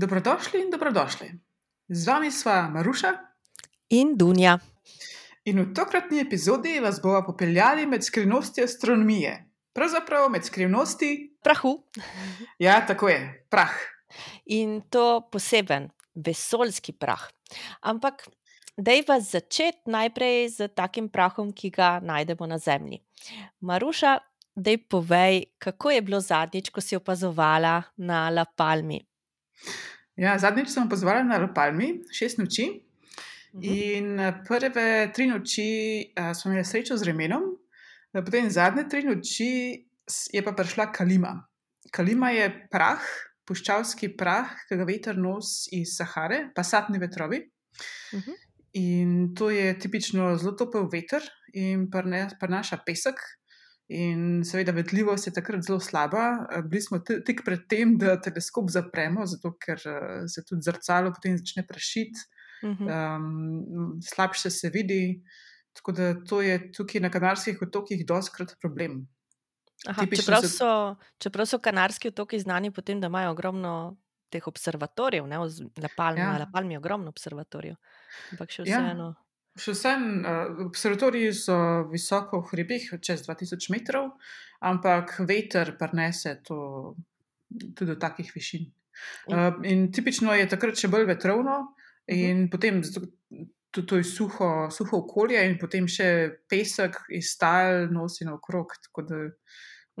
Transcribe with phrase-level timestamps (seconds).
[0.00, 1.26] Dobrodošli in dobrodošli.
[1.88, 3.10] Z vami sva Maruša
[3.92, 4.54] in Dunja.
[5.44, 9.34] In v tokratni epizodi vas bomo popeljali med skrivnosti astronomije,
[9.76, 11.10] pravzaprav med skrivnosti
[11.44, 11.74] prahu.
[12.58, 13.74] Ja, tako je, prah.
[14.46, 17.28] In to poseben, vesoljski prah.
[17.80, 18.24] Ampak,
[18.76, 23.02] da je vas začeti najprej z takim prahom, ki ga najdemo na Zemlji.
[23.60, 24.16] Maruša,
[24.54, 29.09] da je povej, kako je bilo zadnjič, ko si opazovala na La Palmi.
[30.20, 32.68] Ja, zadnjič sem opazovala na Palmi, šest noči.
[33.54, 33.62] Mhm.
[33.62, 35.70] In eh, prve tri noči
[36.14, 37.48] uh, smo imeli srečo z remenom,
[38.14, 39.50] eh, potem zadnje tri noči
[40.32, 41.34] je pa prišla kalima.
[41.90, 43.02] Kalima je prah,
[43.46, 47.42] puščavski prah, ki ga veter nosi iz Sahare, pa satni vetrovi.
[48.14, 48.38] Mhm.
[48.78, 53.18] In to je tipično zelo topel veter in prenaša pesek,
[53.90, 56.46] In seveda, vedljivost je takrat zelo slaba.
[56.46, 61.10] Eh, bili smo tik pred tem, da teleskop zapremo, zato ker eh, se tudi zrcalo
[61.16, 62.22] potem začne prašiti,
[62.62, 65.22] um, slabše se vidi.
[65.74, 69.08] Tako da to je tukaj na Kanarskih otokih doskrat problem.
[69.88, 70.70] Aha, čeprav, so,
[71.18, 73.96] čeprav so Kanarski otoki znani po tem, da imajo ogromno
[74.30, 75.38] teh observatorijev, ne,
[75.76, 76.38] na Palmi, ja.
[76.38, 77.76] na Palmi je ogromno observatorijev,
[78.32, 78.78] ampak še ja.
[78.78, 79.08] vseeno.
[79.16, 79.29] Ja.
[79.58, 81.56] Še vsem uh, observatoriji so
[81.90, 84.12] visoko v hribih, čez 2000 metrov,
[84.62, 86.94] ampak veter prenese to
[87.50, 88.68] tudi do takih višin.
[89.26, 91.74] Uh, in tipično je takrat še bolj vetrovno,
[92.06, 92.50] in uh -huh.
[92.50, 92.82] potem
[93.70, 98.74] tudi to je suho, suho okolje, in potem še pesek iz tal nosi naokrog.
[98.82, 99.16] Tako da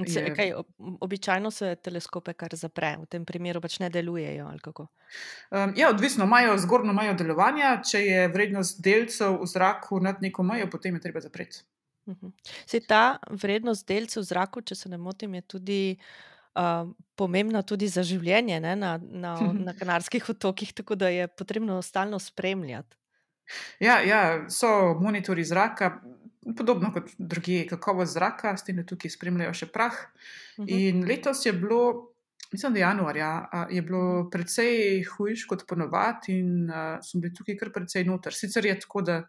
[0.08, 0.52] Se, kaj,
[1.00, 4.46] običajno se teleskope kar zapre, v tem primeru pač ne delujejo.
[4.46, 7.76] Um, ja, odvisno, imajo zgornjo mejo delovanja.
[7.90, 11.64] Če je vrednost delcev v zraku nad neko mejo, potem je treba zapreti.
[12.06, 12.32] Uh -huh.
[12.66, 15.96] Se ta vrednost delcev v zraku, če se ne motim, je tudi
[16.54, 19.34] uh, pomembna tudi za življenje ne, na, na,
[19.66, 22.96] na Kanarskih otokih, tako da je potrebno stalno spremljati.
[23.80, 26.00] Ja, ja, so monitori zraka,
[26.56, 29.98] podobno kot drugi, kakovost zraka, s tem, da tukaj spremljajo še prah.
[30.58, 30.68] Mhm.
[30.68, 32.12] In letos je bilo,
[32.52, 33.30] mislim, da januarja,
[33.70, 38.36] je bilo precej hujš kot ponovadi, in uh, so bili tukaj kar precej noter.
[38.36, 39.22] Sicer je tako, da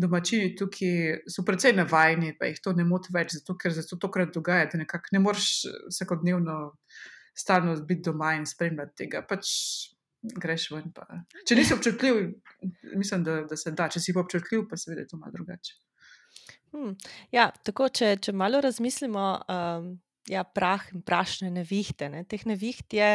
[0.00, 4.00] domačini tukaj so precej navajeni, pa jih to ne moti več, zato ker se to
[4.00, 5.50] tokrat dogaja, da nekako ne moreš
[5.92, 6.60] vsakodnevno
[7.34, 9.24] stalno biti doma in spremljati tega.
[9.26, 9.50] Pač
[10.24, 10.88] Greš ven.
[10.96, 11.04] Pa.
[11.44, 12.20] Če nisi občutljiv,
[12.96, 13.90] mislim, da, da se da.
[13.92, 15.74] Če si pa občutljiv, pa se vidi to malo drugače.
[16.74, 16.96] Hmm.
[17.30, 19.92] Ja, tako, če, če malo razmislimo, um,
[20.30, 22.08] ja, prah in prašne nevihte.
[22.10, 22.24] Ne?
[22.26, 23.10] Teh neviht je,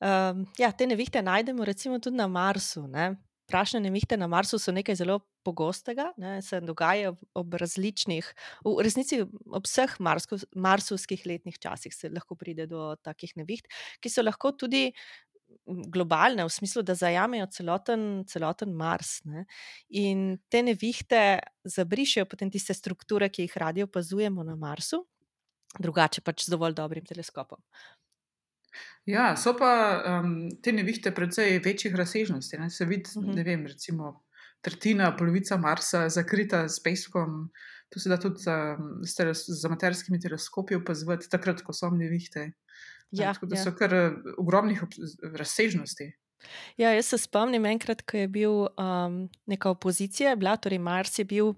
[0.00, 2.86] um, ja, te nevihte najdemo recimo tudi na Marsu.
[2.88, 3.10] Ne?
[3.50, 6.40] Prašne nevihte na Marsu so nekaj zelo pogostega, ne?
[6.42, 8.32] se dogajajo ob različnih,
[8.64, 13.68] v resnici ob vseh marsko, marsovskih letnih časih se lahko pride do takih neviht,
[14.00, 14.88] ki so lahko tudi
[15.66, 19.18] globalne, v smislu, da zajamejo celoten, celoten Mars.
[19.24, 19.46] Ne?
[19.98, 25.02] In te nevihte zabrišajo potem tiste strukture, ki jih radi opazujemo na Marsu,
[25.78, 27.60] drugače pač z dovolj dobrim teleskopom.
[29.08, 29.72] Ja, so pa
[30.20, 32.58] um, te nevihte precej večjih razsežnosti.
[32.60, 32.70] Ne?
[32.70, 33.30] Se vidi, uh mhm.
[33.30, 33.34] -huh.
[33.36, 34.22] ne vem, recimo
[34.60, 37.50] tretjina, polovica Marsa zakrita s peskom.
[37.88, 42.52] To se da tudi um, z amaterskimi teleskopi opazovati, takrat, ko so nevihte.
[43.10, 43.64] Ja, tako da ja.
[43.64, 44.82] so kar eh, ogromnih
[45.38, 46.10] razsežnosti.
[46.76, 51.24] Ja, jaz se spomnim enkrat, ko je bil um, neka opozicija, bila, torej Mars je
[51.24, 51.54] bil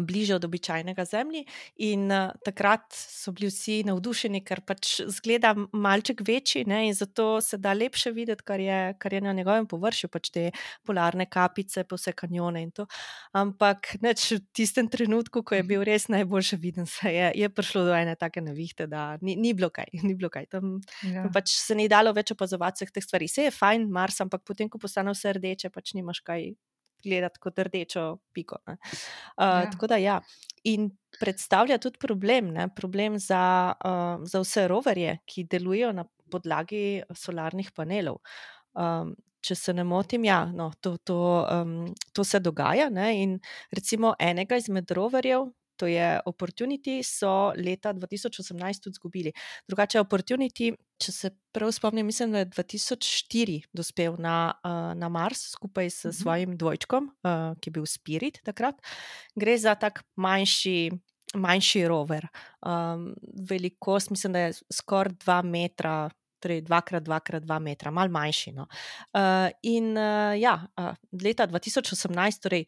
[0.00, 1.44] bliže od običajnega zemlji.
[1.86, 7.40] In uh, takrat so bili vsi navdušeni, ker pač zgleda malček večji ne, in zato
[7.40, 10.50] se da lepše videti, kar je, kar je na njegovem površju, pač te
[10.86, 12.86] polarne kapice, pa vse kanjone in to.
[13.36, 17.84] Ampak neč, v tistem trenutku, ko je bil res najboljši viden, se je, je prišlo
[17.88, 19.92] do ene take nevihte, da ni, ni bilo kaj.
[20.00, 20.48] Ni bilo kaj.
[20.50, 21.24] Tam, ja.
[21.24, 23.28] tam pač se ni dalo več opazovati vseh teh stvari.
[23.30, 26.52] Vse je fajn, Mars, ampak potem, ko postane vse rdeče, pač nimaš kaj
[27.02, 28.60] gledati kot rdečo piko.
[28.66, 28.74] Uh,
[29.36, 29.70] ja.
[29.70, 30.20] Tako da ja.
[30.70, 32.68] In predstavlja tudi problem, ne?
[32.76, 38.20] problem za, uh, za vse roverje, ki delujejo na podlagi solarnih panelov.
[38.78, 41.18] Um, če se ne motim, ja, no, to, to,
[41.48, 42.90] um, to se dogaja.
[42.92, 43.08] Ne?
[43.22, 43.38] In
[43.72, 45.48] recimo enega izmed roverjev,
[45.80, 49.32] to je Opportunity, so leta 2018 tudi izgubili.
[49.68, 55.50] Drugače, Opportunity, če se prav spomnim, mislim, da je 2004 dospel na, uh, na Mars
[55.56, 56.16] skupaj s mhm.
[56.22, 58.76] svojim dvojčkom, uh, ki je bil Spirit takrat.
[59.34, 60.90] Gre za tak manjši.
[61.30, 62.24] Manjši rover,
[62.66, 63.12] um,
[63.46, 66.08] velikost, mislim, da je skoraj 2 metra,
[66.42, 68.52] torej 2x2x2 metra, malo manjši.
[68.56, 68.66] No.
[69.14, 70.90] Uh, in uh, ja, uh,
[71.22, 72.64] leta 2018, torej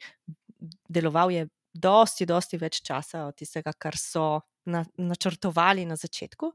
[0.87, 6.52] deloval je dosti, dosti več časa od tistega, kar so na, načrtovali na začetku.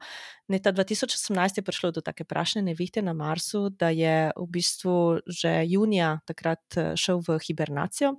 [0.50, 5.64] Leta 2018 je prišlo do take prašne nevihte na Marsu, da je v bistvu že
[5.68, 8.16] junija takrat eh, šel v hibernacijo,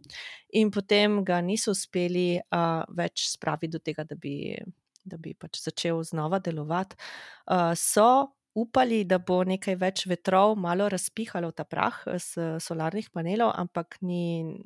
[0.52, 4.56] in potem ga niso uspeli uh, več spraviti do tega, da bi,
[5.04, 6.96] da bi pač začel znova delovati.
[7.44, 13.10] Uh, so upali, da bo nekaj več vetrov malo razpihalo ta prah z eh, solarnih
[13.14, 14.58] panelov, ampak ni,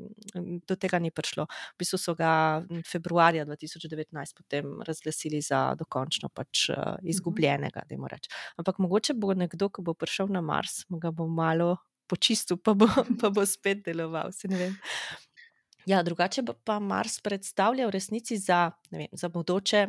[0.68, 1.46] do tega ni prišlo.
[1.46, 8.06] V bistvu so ga februarja 2019 potem razglasili za dokončno pač uh, izgubljenega, da jim
[8.08, 8.32] rečem.
[8.60, 11.76] Ampak mogoče bo nekdo, ki bo prišel na Mars, ga bo malo
[12.10, 12.88] počistil, pa bo,
[13.20, 14.32] pa bo spet deloval.
[15.86, 19.86] Ja, drugače pa Mars predstavlja v resnici za, vem, za bodoče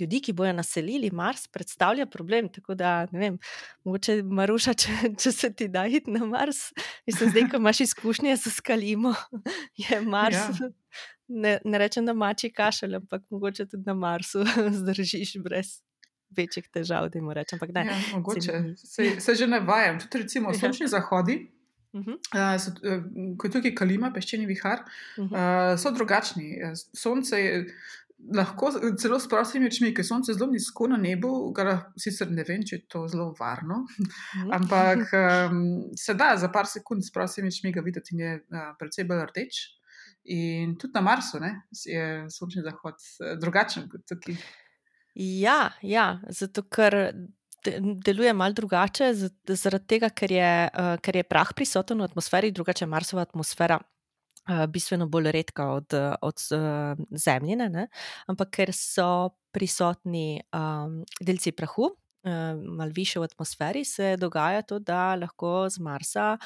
[0.00, 2.48] ljudi, ki bojo naselili Mars, predstavlja problem.
[2.52, 3.38] Tako da, ne vem,
[3.84, 6.68] mogoče Maruša, če, če se ti da iti na Mars,
[7.06, 9.14] mislim, zdaj, ko imaš izkušnje z skalimo,
[9.88, 10.36] je Mars.
[10.36, 10.70] Ja.
[11.28, 14.44] Ne, ne rečem, da mači kašelj, ampak mogoče tudi na Marsu
[14.80, 15.78] zdržiš brez
[16.36, 17.10] večjih težav.
[17.12, 20.00] Rečem, ne, ja, mogoče se, se že ne vajam.
[20.00, 20.58] Tudi recimo ja.
[20.58, 21.50] sončni zahodi.
[21.92, 22.14] Uh -huh.
[22.14, 23.04] uh, so, uh,
[23.38, 24.78] kot tukaj Kalima, peščeni vihar,
[25.16, 25.72] uh -huh.
[25.72, 26.56] uh, so drugačni.
[26.74, 27.66] Sonce je,
[28.34, 32.64] lahko celo s prostimi očmi, ker sonce zelo nizko na nebu, ga sicer ne vem,
[32.66, 34.52] če je to zelo varno, mhm.
[34.58, 35.64] ampak um,
[35.96, 39.26] se da za par sekund s prostimi očmi ga videti in je uh, precej bolj
[39.30, 39.64] rdeč.
[40.28, 44.36] In tudi na Marsu ne, je sončni zahod uh, drugačen kot tukaj.
[45.14, 47.00] Ja, ja, zato ker.
[47.68, 49.08] Deluje malo drugače,
[49.50, 53.97] zaradi tega, ker je, uh, ker je prah prisoten v atmosferi, drugače Marsova atmosfera Eh,
[54.68, 57.88] bistveno bolj redka od, od uh, zemljine, ne?
[58.26, 62.32] ampak ker so prisotni um, delci prahu, uh,
[62.78, 66.36] malo više v atmosferi, se dogaja to, da lahko z Marsa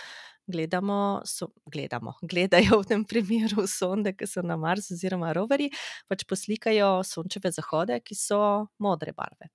[0.47, 5.71] gledamo, so, gledamo, gledajo v tem primeru sonde, ki so na Marsu, oziroma roveri,
[6.11, 8.43] pač poslikajo sončeve zahode, ki so
[8.79, 9.51] modre barve.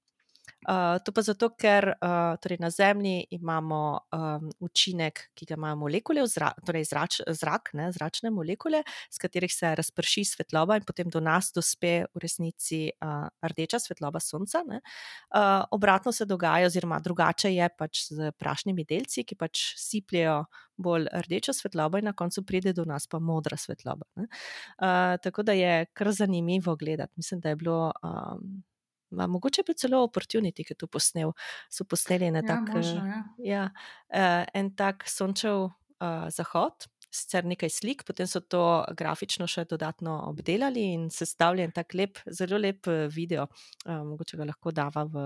[0.65, 5.77] Uh, to pa zato, ker uh, torej na Zemlji imamo um, učinek, ki ga imajo
[5.83, 8.81] molekule, zra, torej zrač, zrak, ne, zračne molekule,
[9.13, 14.19] s katerih se razprši svetloba in potem do nas dospe v resnici uh, rdeča svetloba
[14.19, 14.63] Sonca.
[14.65, 20.41] Uh, obratno se dogaja, oziroma drugače je pač z prašnimi delci, ki pač sipljajo
[20.77, 24.09] bolj rdečo svetlobo in na koncu pride do nas pa modra svetloba.
[24.17, 27.13] Uh, tako da je kar zanimivo gledati.
[27.15, 27.91] Mislim, da je bilo.
[28.01, 28.63] Um,
[29.09, 31.33] Ma, mogoče bi celo opportunity, ki je to posnel.
[31.71, 33.23] So posneli na ja, tak, možno, ja.
[33.43, 33.63] ja,
[34.11, 38.61] uh, en tak sončev uh, zahod, sicer nekaj slik, potem so to
[38.97, 43.47] grafično še dodatno obdelali in sestavljen tak lep, zelo lep video.
[43.85, 45.25] Uh, mogoče ga lahko dava v,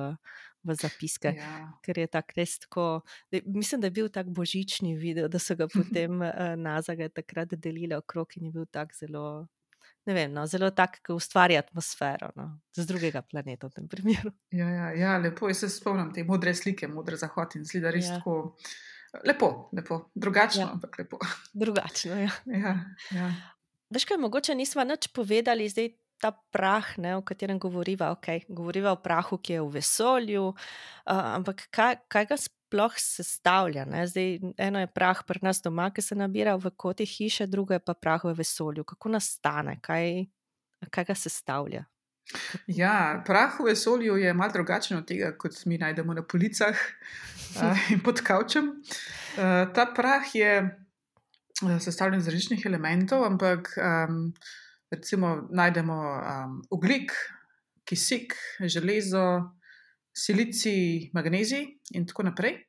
[0.68, 1.56] v zapiske, ja.
[1.86, 3.02] ker je tak res tako.
[3.34, 7.58] Da, mislim, da je bil tak božični video, da so ga potem uh, nazage takrat
[7.58, 9.48] delili okrog in je bil tak zelo
[10.06, 14.34] ne vem, no, zelo tak, ki ustvarja atmosfero no, z drugega planeta v tem primeru.
[14.60, 17.94] Ja, ja, ja lepo je se spomnim te modre slike, modre zahod in zdi, da
[17.94, 18.20] res ja.
[18.20, 18.56] tako.
[19.28, 20.70] Lepo, lepo, drugačno, ja.
[20.72, 21.20] ampak lepo.
[21.64, 22.32] Drugačno, ja.
[22.48, 22.76] ja,
[23.12, 23.32] ja.
[23.92, 25.92] Veš, kaj mogoče nismo nič povedali, zdaj
[26.22, 31.28] ta prah, ne, o katerem govoriva, okay, govoriva o prahu, ki je v vesolju, uh,
[31.36, 32.38] ampak kaj, kaj ga
[32.72, 33.86] sploh sestavlja?
[33.86, 34.08] Ne?
[34.08, 37.84] Zdaj, eno je prah pri nas doma, ki se nabira v koti hiše, drugo je
[37.84, 38.84] pa prah v vesolju.
[38.88, 40.26] Kako nastane, kaj,
[40.90, 41.84] kaj ga sestavlja?
[42.68, 46.78] Ja, prah v vesolju je malo drugačen od tega, kot mi najdemo na policah
[47.60, 48.72] uh, in pod kavčem.
[49.36, 50.72] Uh, ta prah je
[51.80, 54.32] sestavljen iz različnih elementov, ampak um,
[54.92, 57.12] recimo najdemo um, oglik,
[57.84, 59.52] kisik, železo,
[60.12, 62.68] silicij, magnezij in tako naprej.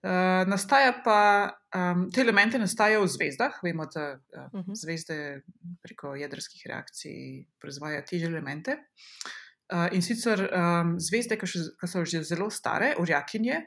[0.00, 4.70] Uh, nastaja pa, um, te elemente nastajajo v zvezdah, vemo, da uh, uh mhm.
[4.70, 4.74] -huh.
[4.74, 5.42] zvezde
[5.82, 8.78] preko jedrskih reakcij proizvajajo te elemente.
[9.72, 11.46] Uh, in sicer um, zvezde, ki
[11.86, 13.60] so že zelo stare, urjakinje,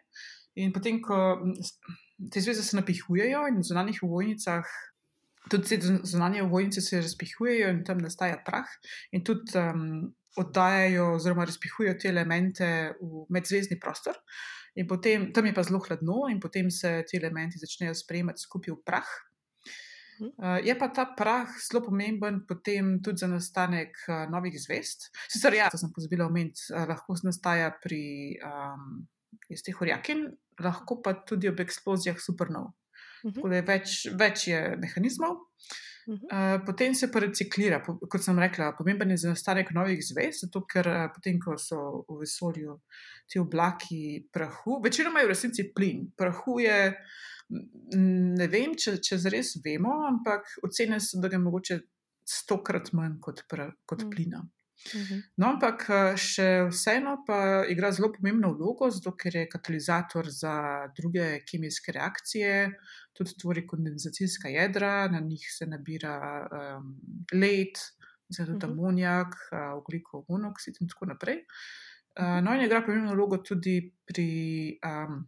[0.54, 1.40] in potem, ko
[2.32, 4.66] te zvezde se napihujejo in v zunanjih vojnicah
[5.50, 8.68] tudi zunanje vojnice se razpihujejo in tam nastaja prah,
[9.12, 12.68] in tudi um, oddajajo, oziroma razpihujejo te elemente
[13.02, 14.18] v medzvezdni prostor.
[14.76, 18.74] In potem tam je pa zelo hladno, in potem se ti elementi začnejo sprejemati skupaj
[18.74, 19.12] v prah.
[20.24, 25.10] Uh, je pa ta prah zelo pomemben potem tudi za nastanek uh, novih zvest.
[25.28, 29.04] Sicer, ja, to sem pozabila omeniti, uh, lahko nastaja pri um,
[29.50, 30.30] teh orjakin,
[30.62, 32.72] lahko pa tudi ob eksplozijah supernov.
[33.24, 33.48] -huh.
[33.48, 33.66] Mhm.
[33.68, 35.38] več, več je mehanizmov.
[36.06, 36.58] Uh -huh.
[36.58, 40.66] uh, potem se pa reciklira, po, kot sem rekla, pomemben je nastanek novih zvezd, zato
[40.66, 42.82] ker uh, potem, ko so v vesolju
[43.28, 46.12] ti oblaki prahu, večinoma je v resnici plin.
[46.18, 46.94] Prahu je,
[48.38, 51.80] ne vem, če, če zares vemo, ampak ocene so, da je mogoče
[52.26, 54.16] stokrat manj kot, pra, kot uh -huh.
[54.16, 54.50] plina.
[54.96, 55.22] Mhm.
[55.38, 60.56] No, ampak eh, še vseeno pa igra zelo pomembno vlogo, zato ker je katalizator za
[60.98, 62.74] druge kemijske reakcije,
[63.16, 66.18] tudi tvori kondenzacijska jedra, na njih se nabira
[66.52, 66.96] um,
[67.34, 67.80] led,
[68.36, 68.72] tudi Mhm.
[68.72, 71.46] amonijak, uh, oglikov monoksid in tako naprej.
[72.20, 75.24] Uh, no, in igra pomembno vlogo tudi pri um,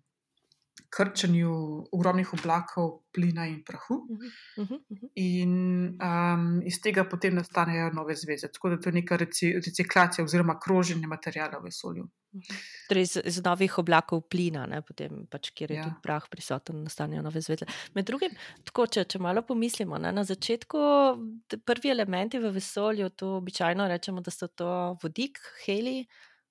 [0.95, 1.51] krčenju
[1.91, 3.97] ogromnih oblakov plina in prahu.
[4.09, 4.31] Mhm,
[4.63, 5.07] mhm, mhm.
[5.15, 5.53] In
[5.99, 8.47] um, iz tega potem nastanejo nove zveze.
[8.51, 12.07] Tako da to je neka reci, reciklacija oziroma kroženje materijala v vesolju.
[12.89, 15.83] Torej, iz, iz novih oblakov plina, ne, potem, pač, kjer je Ja.
[15.87, 17.67] tudi prah prisoten, nastanejo nove zvezde.
[17.95, 18.35] Med drugim,
[18.67, 20.79] tako, če, če malo pomislimo, ne, na začetku
[21.65, 26.05] prvi elementi v vesolju, to običajno rečemo, da so to vodik, helij.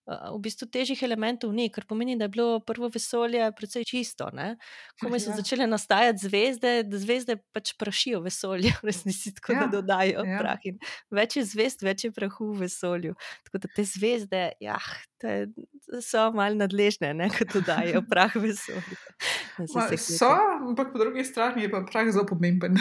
[0.07, 4.29] V bistvu težjih elementov ni, kar pomeni, da je bilo prvo vesolje precej čisto.
[4.33, 4.57] ne.
[5.01, 5.37] Komaj so Ja.
[5.37, 10.39] začele nastajati zvezde, da zvezde pač prašijo vesolje, v resnici tako da Ja, dodajo ja.
[10.39, 10.61] prah.
[10.65, 10.77] In
[11.11, 13.15] več je zvezd, več je prahu v vesolju.
[13.45, 14.77] Tako da te zvezde, ja,
[15.17, 15.49] te,
[16.01, 19.01] so malo nadležne, ne, ko dodajo prah v vesolju.
[19.57, 19.89] Da Ma.
[19.97, 20.29] So,
[20.61, 22.77] ampak po drugi strani je pa prah zelo pomemben.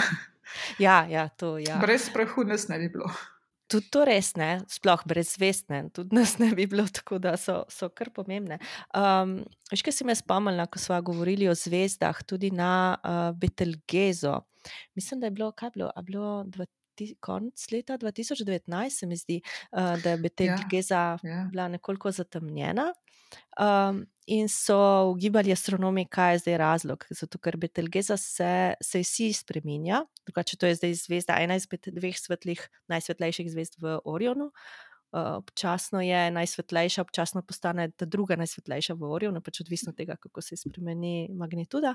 [0.77, 1.80] Ja, ja, to ja.
[1.80, 3.08] Brez prahu nas ne bi bilo.
[3.74, 7.89] Tudi to res ne, sploh brezvestne, tudi nas ne bi bilo tako, da so, so
[7.89, 8.60] kar pomembne.
[8.94, 9.39] Um,
[9.72, 12.70] Veš, kaj si me spomnila, ko smo govorili o zvezdah, tudi na
[13.01, 14.38] uh, Betelgezo.
[14.96, 19.10] Mislim, da je bilo, kaj je bilo, a bilo dva, ti, konec leta 2019, se
[19.10, 19.39] mi zdi,
[19.72, 21.48] uh, da je Betelgeza Ja.
[21.51, 22.92] bila nekoliko zatemnjena.
[23.58, 24.77] Um, in so
[25.12, 27.06] ugibali astronomi, kaj je zdaj razlog.
[27.10, 32.18] Zato, ker Betelgeza se, se vsi spremenja, drugače to je zdaj zvezda, ena izmed dveh
[32.20, 34.51] svetlih, najsvetlejših zvezd v Orionu.
[35.13, 40.15] Uh, občasno je najsvetlejša, občasno postane ta druga najsvetlejša v Orionu, pač odvisno od tega,
[40.18, 41.94] kako se spremeni magnituda.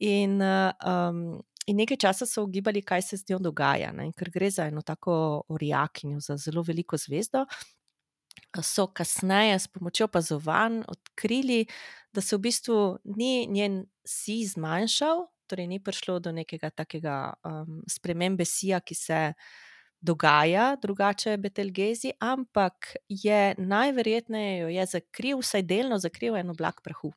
[0.00, 3.92] In, um, in nekaj časa so ugibali, kaj se z njo dogaja.
[3.92, 4.08] Ne?
[4.16, 7.44] Ker gre za eno tako orjakinjo, za zelo veliko zvezdo,
[8.62, 11.66] so kasneje s pomočjo opazovanj odkrili,
[12.12, 17.82] da se v bistvu ni njen si zmanjšal, torej ni prišlo do nekega takega um,
[17.90, 19.32] spremembe sija, ki se
[20.00, 27.12] dogaja drugače Betelgezi, ampak je najverjetneje jo je zakril, vsaj delno zakril en oblak prahu.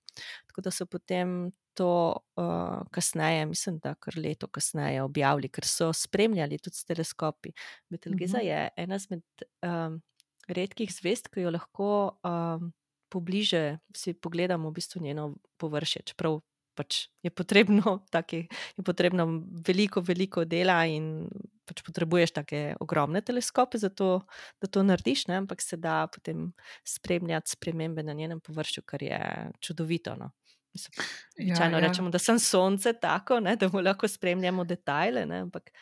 [0.47, 5.91] Tako da so potem to uh, kasneje, mislim, da kar leto kasneje objavili, ker so
[5.93, 7.51] spremljali tudi s teleskopi.
[7.89, 8.47] Betelgeza Mhm.
[8.47, 9.23] je ena izmed
[9.63, 10.01] um,
[10.47, 11.89] redkih zvezd, ki jo lahko
[12.25, 12.71] um,
[13.09, 16.39] pobliže si pogledamo v bistvu njeno površje, čeprav
[16.77, 18.45] pač je potrebno, take,
[18.77, 19.27] je potrebno
[19.67, 21.27] veliko, veliko dela in
[21.67, 24.21] pač potrebuješ take ogromne teleskope, zato,
[24.61, 25.41] da to narediš, ne?
[25.43, 26.51] ampak se da potem
[26.87, 29.19] spremljati spremembe na njenem površju, kar je
[29.59, 30.15] čudovito.
[30.15, 30.31] No?
[30.71, 31.07] Mislim,
[31.41, 31.87] Običajno ja, ja.
[31.87, 35.73] rečemo, da sem sonce tako, ne, da mu lahko spremljamo detajle, ne, ampak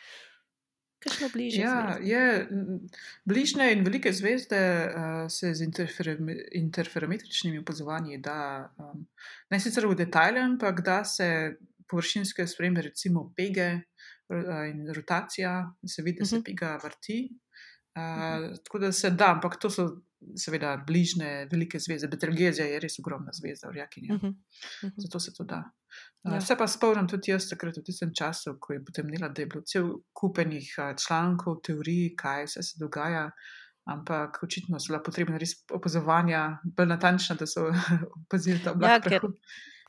[0.98, 1.60] kakšno bližje.
[1.60, 2.08] Ja, zvezde.
[2.08, 2.48] je,
[3.24, 5.66] bližnje in velike zvezde uh, se z
[6.52, 8.38] interferometričnimi opazovanji da,
[8.78, 9.06] um,
[9.50, 13.68] ne sicer v detajle, ampak da se površinske spremembe, recimo pege
[14.28, 14.36] uh,
[14.70, 15.52] in rotacija,
[15.86, 16.44] se vidi, da se Mhm.
[16.44, 17.20] pega vrti.
[17.96, 18.54] Uh, Mhm.
[18.64, 19.86] tako da se da, ampak to so
[20.36, 22.08] seveda bližnje velike zvezde.
[22.08, 24.14] Betelgezija je res ogromna zvezda, vrjakinja.
[24.14, 24.26] Mhm,
[24.84, 24.94] mhm.
[24.96, 25.62] Zato se to da.
[26.24, 26.40] Uh, Ja.
[26.40, 29.46] Se pa spomnim tudi jaz takrat v tistem času, ko je potem nila, da je
[29.46, 33.30] bilo cel kupenih uh, člankov, teorij, kaj vse se dogaja.
[33.86, 37.68] Ampak očitno so bila potrebna res opazovanja, bolj natančna, da so
[38.24, 39.06] opazili ta oblak.
[39.06, 39.30] Ja, prahu.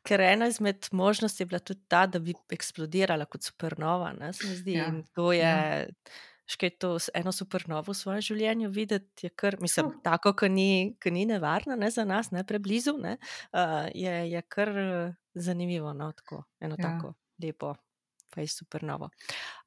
[0.08, 4.14] ker ena izmed možnosti je bila tudi ta, da bi eksplodirala kot supernova.
[4.20, 4.78] Ne, se mi zdi.
[4.78, 5.86] Ja, In to je, ja.
[6.48, 10.02] Škaj to s- eno supernovo v svojem življenju videti, je kar, mislim, Uf.
[10.04, 13.18] tako, ki ni, ki ni nevarna ne, za nas, ne preblizu, ne,
[13.54, 14.72] uh, je, je kar
[15.36, 15.94] zanimivo.
[15.94, 16.84] No, tako, eno Ja.
[16.84, 17.76] tako lepo,
[18.30, 19.10] pa je supernovo.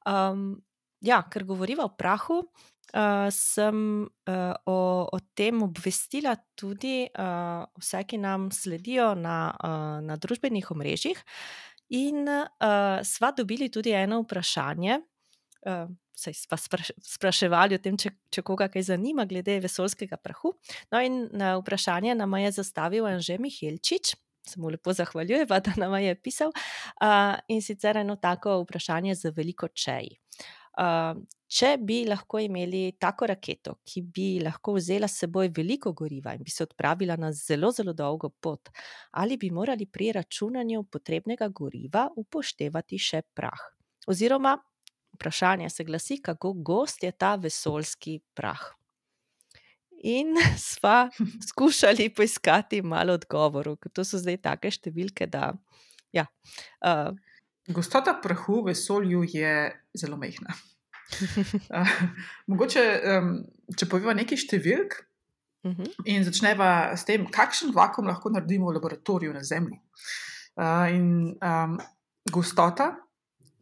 [0.05, 0.61] Um,
[1.01, 2.41] ja, ker govorimo o prahu.
[2.91, 4.73] Uh, sem uh, o,
[5.07, 11.21] o tem obvestila tudi uh, vse, ki nam sledijo na, uh, na družbenih omrežjih.
[11.89, 14.99] In uh, sva dobili tudi eno vprašanje.
[15.61, 20.53] Uh, saj sva spraš, spraševali o tem, če, če koga kaj zanima, glede vesoljskega prahu.
[20.93, 24.15] No, in na vprašanje nam je zastavil Anže Mihelčič.
[24.47, 26.53] Se mu lepo zahvaljujeva, da nam je pisal.
[27.01, 30.15] Uh, in sicer eno tako vprašanje za veliko čej.
[30.79, 31.19] Uh,
[31.51, 36.45] če bi lahko imeli tako raketo, ki bi lahko vzela s seboj veliko goriva in
[36.47, 38.71] bi se odpravila na zelo, zelo dolgo pot,
[39.19, 43.67] ali bi morali pri računanju potrebnega goriva upoštevati še prah?
[44.07, 44.55] Oziroma,
[45.21, 48.61] vprašanje se glasi, kako gost je ta vesoljski prah.
[50.01, 50.33] In
[50.71, 51.09] sva
[51.49, 55.53] skušali poiskati malo odgovorov, ker to so zdaj take številke, da
[56.11, 56.25] ja,
[56.81, 57.13] uh,
[57.77, 59.55] Gostota prahu v vesolju je
[59.97, 60.57] zelo majhna.
[61.11, 61.89] Uh,
[62.47, 63.33] mogoče, um,
[63.75, 64.93] če povemo nekaj številk,
[65.61, 65.83] Mhm.
[66.09, 69.77] In začneva s tem, kakšen vakum lahko naredimo v laboratoriju na Zemlji.
[70.57, 71.77] Uh, in um,
[72.33, 72.95] gostota,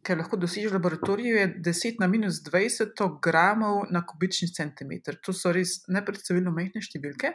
[0.06, 5.18] ki lahko dosežeš v laboratoriju, je 10 na minus 20 gramov na kubični centimeter.
[5.26, 7.34] To so res nepredstavljeno majhne številke,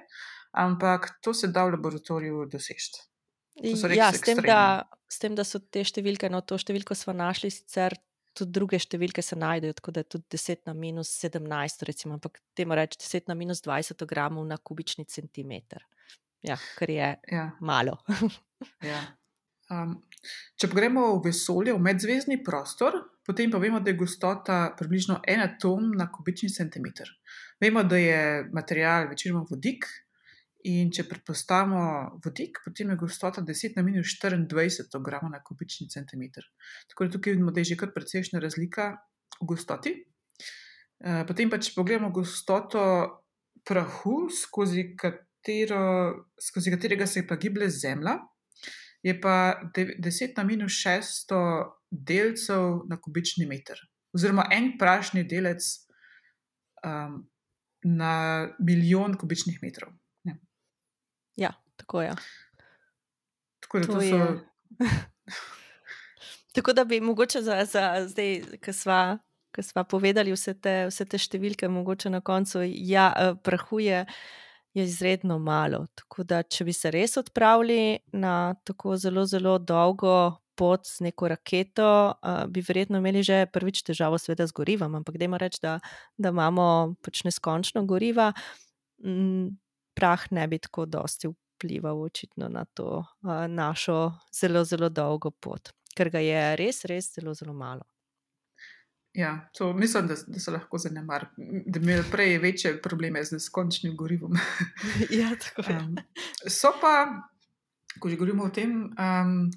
[0.57, 3.03] ampak to se da v laboratoriju doseči.
[3.95, 7.53] Ja, s tem, da, s tem, da so te številke, no, to številko smo našli,
[7.53, 7.95] sicer
[8.35, 12.41] tudi druge številke se najdejo, tako da je tudi 10 na minus 17, recimo, ampak
[12.57, 15.85] temu reči 10 na minus 20 gramov na kubični centimeter.
[16.45, 17.97] Ja, kar je Ja, malo.
[18.91, 18.99] ja.
[19.73, 19.95] Um,
[20.59, 25.41] če pogremo v vesolje, v medzvezdni prostor, potem pa vemo, da je gostota približno en
[25.41, 27.09] atom na kubični centimeter.
[27.61, 28.19] Vemo, da je
[28.53, 29.87] material večinoma vodik,
[30.65, 31.81] in če predpostavimo
[32.23, 36.45] vodik, potem je gostota 10 na minus 24 gramov na kubični centimeter.
[36.89, 38.87] Tako da tukaj vidimo, da je že kar precejšnja razlika
[39.39, 39.93] v gostoti.
[41.05, 42.81] Eh, Potem pa, če pogledamo gostoto
[43.65, 48.17] prahu, skozi, katero, skozi katerega se pa giblje Zemlja,
[49.05, 49.35] je pa
[49.71, 51.37] de- 10 na minus 600
[51.91, 53.77] delcev na kubični meter,
[54.11, 55.61] oziroma en prašni delec
[56.81, 57.19] um,
[57.83, 58.13] na
[58.59, 59.93] milijon kubičnih metrov.
[60.23, 60.39] Ne.
[61.37, 62.15] Ja, tako je.
[63.59, 64.05] Tako da To to so.
[64.07, 64.39] je-
[66.53, 68.31] Tako da bi mogoče za, za zdaj,
[68.61, 69.17] ki smo.
[69.51, 73.79] Ko smo povedali vse te, vse te številke, mogoče na koncu, ja, eh, prahu
[74.75, 75.85] je, izredno malo.
[75.95, 81.27] Tako da, če bi se res odpravili na tako zelo, zelo dolgo pot z neko
[81.27, 81.87] raketo,
[82.23, 84.95] eh, bi verjetno imeli že prvič težavo, seveda, z gorivom.
[84.95, 85.79] Ampak dajmo reči, da,
[86.17, 88.31] da imamo pač neskončno goriva,
[89.03, 89.47] mm,
[89.95, 95.71] prah ne bi tako dosti vplival očitno na to uh, našo zelo, zelo dolgo pot,
[95.95, 97.83] ker ga je res, res zelo, zelo malo.
[99.15, 101.25] Ja, to mislim, da, da se lahko zanemar,
[101.65, 104.33] da imeli prej večje probleme z neskončnim gorivom.
[105.21, 105.77] ja, tako je.
[105.77, 105.95] Um,
[106.47, 107.05] so pa,
[107.99, 109.51] ko že govorimo o tem, um,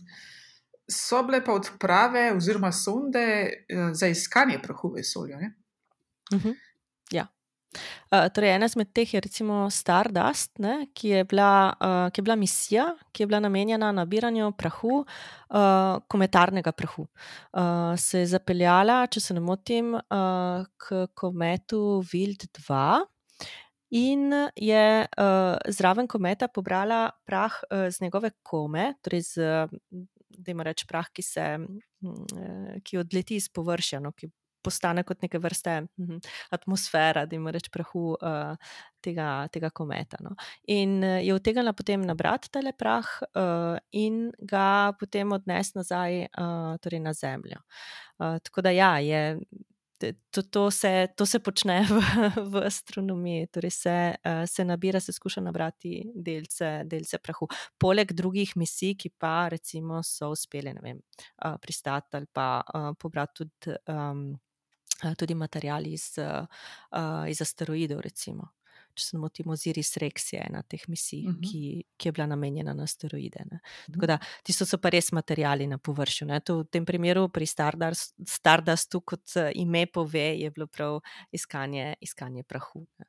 [0.91, 5.37] so bile pa odprave oziroma sonde uh, za iskanje prahu v vesolju.
[5.37, 5.55] ne?
[6.33, 6.55] Mhm.
[7.11, 7.27] Ja.
[8.09, 12.25] Uh, torej, ena izmed teh je recimo Stardust, ne, ki, je bila, uh, ki je
[12.25, 17.05] bila misija, ki je bila namenjena nabiranju prahu, uh, kometarnega prahu.
[17.53, 22.81] Uh, se je zapeljala, če se ne motim, uh, k kometu Wild 2.
[24.01, 29.53] In je uh, zraven kometa pobrala prah uh, z njegove kome, torej z,
[30.29, 34.33] da ima reči, prah, ki, se, mm, ki odleti iz površja, no, ki
[34.69, 36.21] postane kot neke vrste hm,
[36.55, 40.21] atmosfera, da ima reči prahu uh, tega, tega kometa.
[40.25, 40.35] No.
[40.75, 46.77] In uh, je utegnila potem nabrati tale prah uh, in ga potem odnesti nazaj uh,
[46.83, 47.63] torej na Zemljo.
[48.19, 49.25] Uh, tako da ja, je.
[50.31, 52.03] To, to, se, to se počne v,
[52.53, 53.95] v astronomiji, torej se,
[54.47, 57.49] se nabira, se skuša nabrati delce, delce prahu.
[57.83, 61.01] Poleg drugih misij, ki pa recimo so uspeli vem,
[61.59, 62.63] pristati ali pa
[62.95, 64.29] pobrati tudi, um,
[65.17, 66.47] tudi material iz, uh,
[67.29, 68.01] iz asteroidov.
[68.01, 68.49] Recimo.
[68.99, 71.39] Če se ne motim, Osiris Rex je ena teh misij, uh Mhm.
[71.39, 71.51] -huh.
[71.51, 73.45] ki, ki je bila namenjena na asteroide.
[73.51, 73.61] Ne.
[73.93, 76.27] Tako da tisto so pa res materijali na površju.
[76.27, 76.41] Ne.
[76.41, 81.01] To v tem primeru pri Stardust, Stardustu, kot eh, ime pove, je bilo prav
[81.33, 82.87] iskanje, iskanje prahu.
[82.99, 83.05] Ne.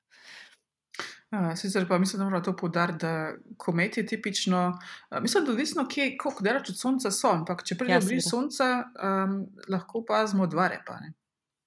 [1.31, 4.79] Uh, sicer pa mislim, da moramo to poudariti, da komet je tipično,
[5.11, 8.07] uh, mislim, da odvisno, kje, koliko daleč od Sonca so, ampak če pridemo Ja, ja,
[8.07, 8.29] blizu seveda.
[8.29, 10.99] Sonca, um, lahko opazimo dva repa.
[10.99, 11.13] Ne?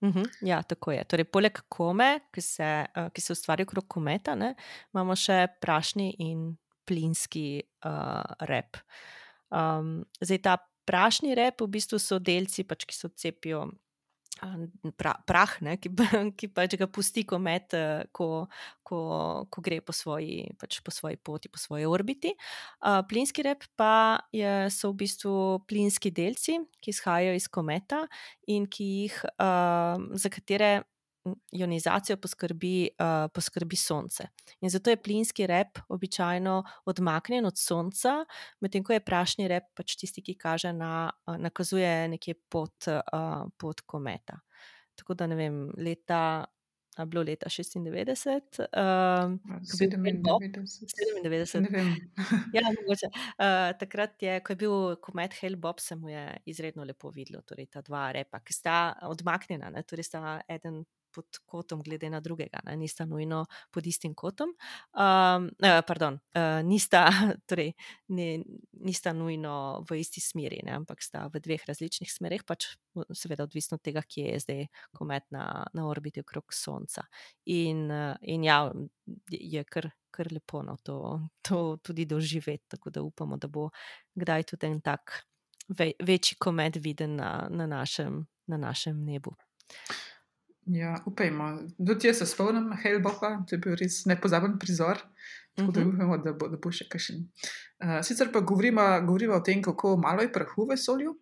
[0.02, 1.04] Mhm, ja, tako je.
[1.04, 4.54] Torej, poleg kome, ki se, uh, ki se ustvari okrog kometa, ne,
[4.94, 6.48] imamo še prašni in
[6.88, 8.80] plinski uh, rep.
[9.54, 10.56] Um, zdaj, ta
[10.88, 13.66] prašni rep v bistvu so delci, pač, ki se odcepijo.
[14.96, 15.92] Pra, prah, ne, ki,
[16.38, 18.48] ki pač ga pusti komet, eh, ko,
[18.82, 19.00] ko,
[19.46, 22.32] ko gre po svoji, pač po svoji poti, po svoji orbiti.
[22.82, 25.34] Uh, plinski rep pa je, so v bistvu
[25.70, 28.02] plinski delci, ki izhajajo iz kometa
[28.50, 30.72] in ki jih, uh, za katere
[31.52, 34.28] ionizacijo poskrbi, uh, poskrbi Sonce.
[34.60, 38.24] In zato je plinski rep običajno odmaknjen od Sonca,
[38.60, 43.44] medtem ko je prašni rep pač tisti, ki kaže na, uh, nakazuje nekje pot, uh,
[43.58, 44.40] pot kometa.
[44.98, 46.44] Tako da ne vem, leta.
[47.00, 49.30] A bilo leta 96, uh,
[49.64, 51.62] ko je bil Hale Bopp, 97, 97.
[51.64, 51.94] ne vem.
[52.56, 53.08] Ja, mogoče.
[53.08, 57.40] Uh, takrat, je, ko je bil komet Hale Bopp, se mu je izredno lepo videlo,
[57.48, 58.76] torej ta dva repa, ki sta
[59.08, 60.82] odmaknjena, ne, torej sta eden
[61.14, 64.54] pod kotom, glede na drugega, ne, nista nujno pod istim kotom.
[64.92, 67.04] Um, uh, pardon, uh, nista,
[67.48, 67.72] torej,
[68.16, 68.28] ne,
[68.84, 69.54] nista nujno
[69.88, 72.72] v isti smeri, ne, ampak sta v dveh različnih smerih, pač
[73.16, 74.62] seveda odvisno od tega, kje je zdaj
[74.96, 77.06] komet na, na orbiti okrog Sonca.
[77.52, 78.64] In, uh, in ja,
[79.30, 82.68] je kar kar lepo no, to, to tudi doživeti.
[82.68, 83.70] Tako da upamo, da bo
[84.14, 85.22] kdaj tudi en tak
[85.68, 89.34] ve, večji komet viden na, na, našem, na našem nebu.
[90.66, 91.58] Ja, upajmo.
[91.86, 95.00] Tudi jaz se spomnim Helbopa, to je bil res nepozaben prizor.
[95.56, 95.94] Tako da mhm.
[95.94, 97.26] upamo, da bo, da bo še kakšen.
[97.82, 101.12] Uh, sicer pa govorimo, govorimo o tem, kako malo je prahu v vesolju,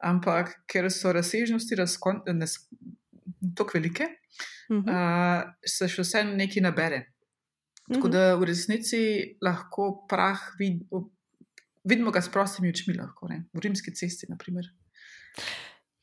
[0.00, 1.76] ampak ker so razsežnosti
[3.58, 4.08] tako velike,
[4.72, 7.02] uh, se še vse nekaj nabere.
[7.92, 9.02] Tako da v resnici
[9.44, 10.80] lahko prah vid,
[11.84, 13.42] vidimo ga s prostimi očmi, lahko ne?
[13.52, 14.30] v rimski cesti.
[14.30, 14.70] Naprimer.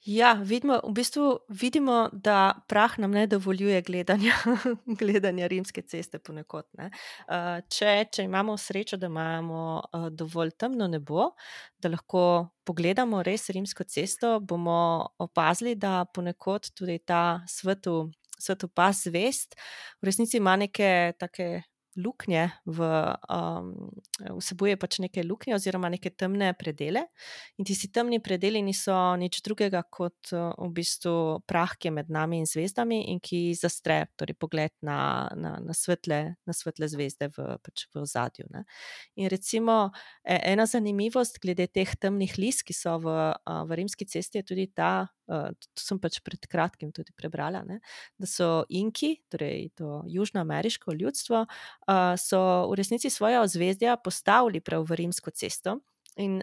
[0.02, 4.34] Ja, vidimo, v bistvu vidimo, da prah nam ne dovoljuje gledanja,
[5.00, 6.66] gledanja rimske ceste ponekod.
[6.74, 11.28] Uh, če, če imamo srečo, da imamo uh, dovolj temno nebo,
[11.78, 12.24] da lahko
[12.66, 18.10] pogledamo res rimsko cesto, bomo opazili, da ponekod tudi ta svetu,
[18.74, 19.54] pas zvest
[20.02, 21.62] v resnici ima neke take
[22.00, 22.80] luknje, v,
[23.28, 23.72] um,
[24.40, 27.06] vsebuje pač neke luknje oziroma neke temne predele.
[27.60, 32.42] In ti temni predeli niso nič drugega kot v bistvu prah, ki je med nami
[32.42, 37.58] in zvezdami in ki zastre torej pogled na, na, na, svetle, na svetle zvezde v,
[37.60, 38.48] pač v ozadju.
[38.56, 38.64] Ne.
[39.20, 39.92] In recimo
[40.24, 43.18] e, ena zanimivost glede teh temnih list, ki so v,
[43.68, 47.80] v rimski cesti, je tudi ta, Uh, to sem pač pred kratkim tudi prebrala, ne,
[48.20, 52.42] da so Inki, torej to južnoameriško ljudstvo, uh, so
[52.72, 55.80] v resnici svoje ozvezdja postavili prav v rimsko cesto.
[56.20, 56.42] In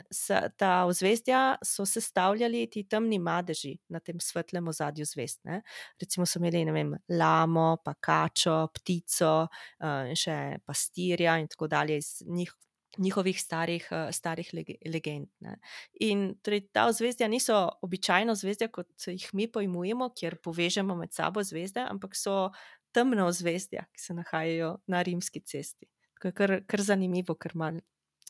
[0.56, 5.42] ta ozvezdja so sestavljali ti temni madeži na tem svetlem ozadju zvezd.
[5.44, 5.60] Ne.
[6.00, 12.14] Recimo so imeli vem, lamo, pa kačo, ptico, uh, še pastirja in tako dalje iz
[12.24, 12.54] njih,
[12.98, 14.50] njihovih starih, uh, starih
[14.86, 15.28] legend.
[15.40, 15.58] Ne.
[16.00, 21.42] In torej, ta zvezdja niso običajno zvezdja, kot jih mi pojmujemo, kjer povežemo med sabo
[21.42, 22.50] zvezde, ampak so
[22.92, 25.86] temna zvezdja, ki se nahajajo na rimski cesti.
[26.22, 27.80] To je kar, kar zanimivo, ker malo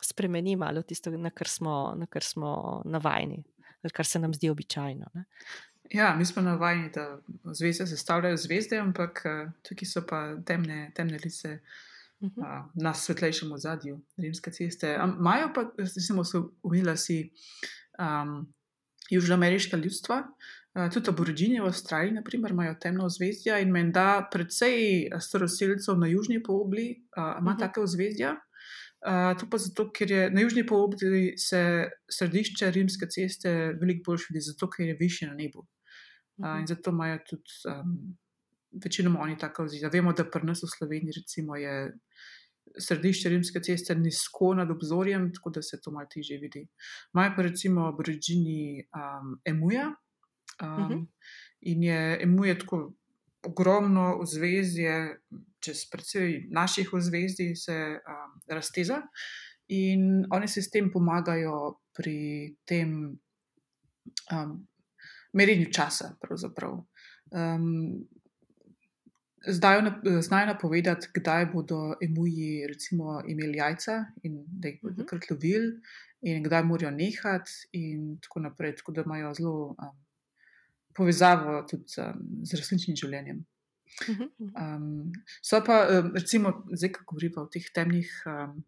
[0.02, 3.42] spremeni malo tisto, na kar smo, na kar smo navajeni,
[3.92, 5.10] kar se nam zdi običajno.
[5.14, 5.24] Ne.
[5.90, 11.18] Ja, mi smo navajeni, da zvezde sestavljajo zvezde, ampak uh, tukaj so pa temne, temne
[11.24, 11.58] lice
[12.20, 14.94] uh, na svetlejšem ozadju rimske ceste.
[15.18, 16.22] Imajo pa, recimo,
[16.62, 17.30] umila si
[17.98, 18.46] um,
[19.10, 25.98] južnoameriška ljudstva, uh, tudi aborižini v Avstraliji, naprimer, imajo temno zvezdje in menda predvsej staroseljcev
[25.98, 27.58] na južni polobli uh, ima uh -huh.
[27.58, 28.36] take zvezdja.
[28.98, 33.50] Uh, to pa zato, ker je na južni polobli se središče rimske ceste
[33.80, 35.66] veliko bolj vidi, zato ker je više na nebu.
[36.38, 38.16] Uh, in zato imajo tudi um,
[38.84, 39.80] večinoma oni tako zdi.
[39.92, 41.92] Vemo, da pri nas v Sloveniji recimo, je
[42.78, 46.66] središče rimske ceste nizko nad obzorjem, tako da se to malo težje vidi.
[47.14, 50.92] Imajo pa recimo aborižini um, emuja um, uh mhm.
[50.92, 51.06] -huh.
[51.60, 52.92] in je emuje tako
[53.42, 55.20] ogromno ozvezdje,
[55.60, 59.02] čez predvsej naših ozvezdij se um, razteza
[59.68, 63.18] in oni se s tem pomagajo pri tem
[64.32, 64.68] um,
[65.32, 66.16] merjenju časa.
[67.30, 68.08] Um,
[69.46, 75.72] znajo napovedati, kdaj bodo emuji recimo, imeli jajca in da jih bodo takrat lovili,
[76.22, 78.76] in kdaj morajo nehati, in tako naprej.
[78.76, 79.94] Tako da imajo zelo um,
[80.94, 83.44] povezavo tudi um, z resničnim življenjem.
[84.08, 88.58] Um, so pa, um, recimo, zdaj, ko govorimo o teh temnih um,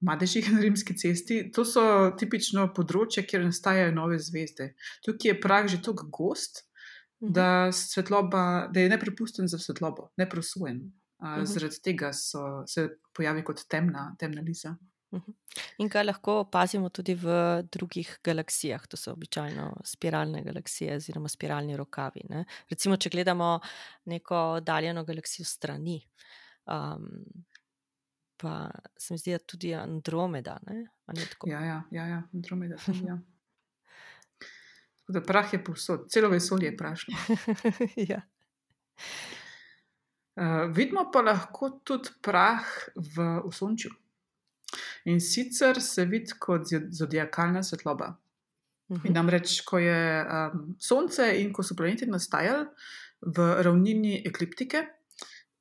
[0.00, 1.82] madežih na rimski cesti, to so
[2.20, 4.72] tipično področje, kjer nastajajo nove zvezde.
[5.06, 6.67] Tukaj je prah že tako gost,
[7.20, 7.32] Mhm.
[7.32, 10.92] da, svetloba, da je neprepusten za svetlobo, neprosujen.
[11.18, 14.76] Uh, zaradi tega so, se pojavi kot temna, temna lisa.
[15.12, 15.32] Mhm.
[15.78, 17.28] In kaj lahko opazimo tudi v
[17.72, 22.26] drugih galaksijah, to so običajno spiralne galaksije, oziroma spiralni rokavi.
[22.28, 22.44] Ne?
[22.70, 23.56] Recimo, če gledamo
[24.12, 25.96] neko oddaljeno galaksijo strani,
[26.66, 27.08] um,
[28.36, 30.58] pa se mi zdi, da tudi Andromeda.
[30.68, 32.76] Ja, ja, ja, ja, Andromeda.
[32.84, 33.18] Tudi, ja.
[35.08, 37.14] Da prah je povsod, celo vesolje je prašno.
[38.10, 38.20] ja.
[40.36, 43.90] uh, vidimo pa lahko tudi prah v Sončju.
[45.08, 48.08] In sicer se vidi kot zodiakalna svetloba.
[48.88, 49.06] Uh -huh.
[49.06, 49.14] In mhm.
[49.14, 52.66] namreč, ko je um, Sonce in ko so planeti nastajali
[53.20, 54.86] v ravnini ekliptike,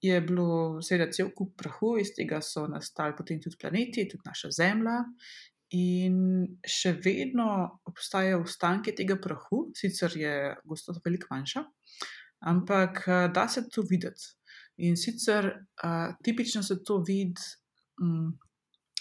[0.02, 4.52] je bilo seveda cel kup prahu, iz tega so nastali potem tudi planeti, tudi naša
[4.52, 5.04] Zemlja.
[5.76, 6.20] In
[6.64, 7.48] še vedno
[7.90, 11.64] obstajajo ostanke tega prahu, sicer je gostota veliko manjša,
[12.48, 14.38] ampak eh, da se to videti.
[14.78, 17.42] In sicer uh, tipično se to vidi,
[18.02, 18.36] um,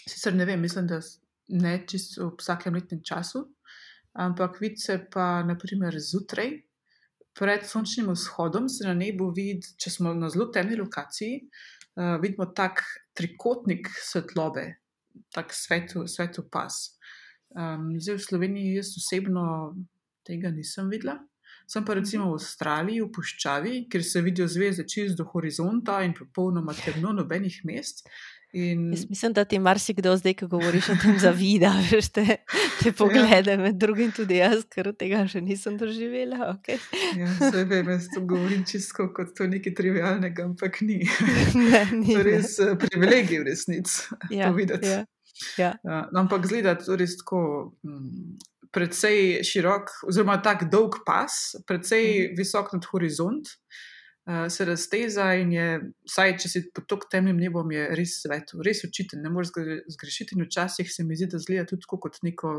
[0.09, 0.97] sicer ne vem, mislim, da
[1.53, 3.43] ne čisto v vsakem letnem času,
[4.17, 6.49] ampak vidi se pa naprimer zjutraj,
[7.37, 12.49] pred sončnim vzhodom se na nebu vidi, če smo na zelo temni lokaciji, uh, vidimo
[12.57, 12.81] tak
[13.13, 14.65] trikotnik svetlobe,
[15.33, 16.97] tak svetu pas.
[17.55, 19.75] Um, zdaj v Sloveniji jaz osebno
[20.27, 21.19] tega nisem videla.
[21.67, 26.13] Sem pa recimo v Avstraliji, v Puščavi, kjer se vidijo zvezde čez do horizonta in
[26.15, 28.07] popolnoma temno, nobenih mest.
[28.57, 28.89] In...
[29.09, 32.25] Mislim, da ti marsikdo zdaj, ko govoriš o tem, zavida, veš, te,
[32.81, 33.57] te poglede, ja.
[33.57, 36.55] med drugim tudi jaz, ker tega še nisem doživela.
[36.55, 36.79] Okay.
[37.19, 41.03] Ja, Zdaj vem, jaz to govorim čisto kot to nekaj trivialnega, ampak ni.
[41.67, 42.71] Ne, ni to je res ne.
[42.71, 43.95] Eh, privilegij v resnici
[44.39, 44.89] ja, to videti.
[44.89, 45.03] Ja,
[45.57, 45.71] ja.
[45.83, 47.41] Ja, no, ampak zgleda to res tako.
[47.85, 48.37] Mm,
[48.77, 51.31] Predvsej širok, oziroma tako dolg pas,
[51.65, 52.33] predvsej mm.
[52.37, 53.85] visok nad horizont, uh,
[54.49, 55.67] se razteza in je,
[56.09, 59.53] vsaj če si pod tako temnim nebom, je res svet, res očiten, ne moreš
[59.93, 60.35] zgrešiti.
[60.35, 62.55] In včasih se mi zdi, da zgleda tudi kot neko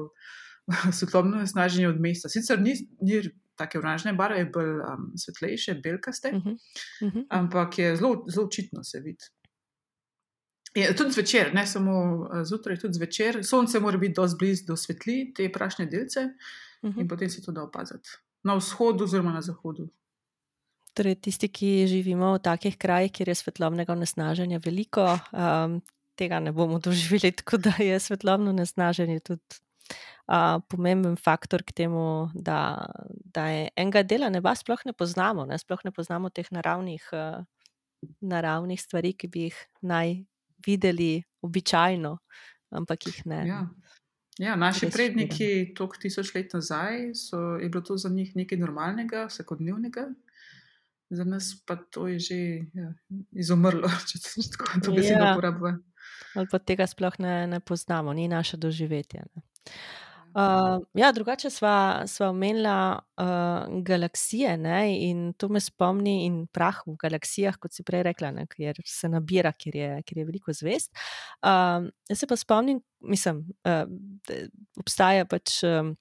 [0.99, 2.31] svetlobno snaženje od mesta.
[2.33, 2.73] Sicer ni,
[3.05, 3.21] ni
[3.59, 6.57] tako oranžne barve, je bolj um, svetlejše, belkaste, uh -huh.
[7.03, 7.27] Uh -huh.
[7.31, 9.25] ampak je zelo, zelo očitno se vidi.
[10.75, 11.93] Je, tudi zvečer, ne samo
[12.45, 13.45] zjutraj, tudi zvečer.
[13.45, 16.21] Sonce mora biti dosti blizu do svetli, te prašne delce,
[16.83, 17.01] uh -huh.
[17.01, 18.09] in potem se to da opaziti.
[18.43, 19.89] Na vzhodu, oziroma na zahodu.
[20.99, 25.79] Torej, tisti, ki živimo v takih krajih, kjer je svetlobnega onesnaženja veliko, um,
[26.19, 29.61] tega ne bomo doživeli, tako da je svetlobno onesnaženje tudi
[30.27, 32.89] uh, pomemben faktor k temu, da,
[33.35, 35.59] da je enega dela neba sploh ne poznamo, ne?
[35.59, 37.45] sploh ne poznamo teh naravnih, uh,
[38.21, 40.19] naravnih stvari, ki bi jih naj
[40.67, 42.17] videli običajno,
[42.75, 43.45] ampak jih ne.
[43.47, 43.63] Ja.
[44.39, 49.25] Ja, naši predniki, toliko tisoč let nazaj, so, je bilo to za njih nekaj normalnega,
[49.27, 50.05] vsakodnevnega,
[51.11, 52.39] za nas pa to je že
[52.75, 52.93] ja,
[53.33, 55.33] izumrlo, če se tako to besedo ja.
[55.37, 55.79] uporablja.
[56.37, 59.25] Ali pa tega sploh ne, ne poznamo, ni naše doživetje.
[59.35, 59.43] Ne.
[60.39, 66.95] Uh, ja, drugače smo omenili uh, galaksije ne, in to me spomni in prah v
[67.01, 70.93] galaksijah, kot si prej rekla, ne, kjer se nabira, kjer je, kjer je veliko zvest.
[71.41, 73.89] Uh, jaz se pa spomnim, mislim, uh,
[74.79, 75.63] obstaja pač.
[75.65, 75.97] Uh,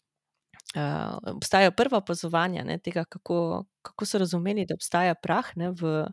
[0.76, 6.04] uh, obstajajo prva opazovanja ne, tega, kako, kako so razumeli, da obstaja prah ne, v,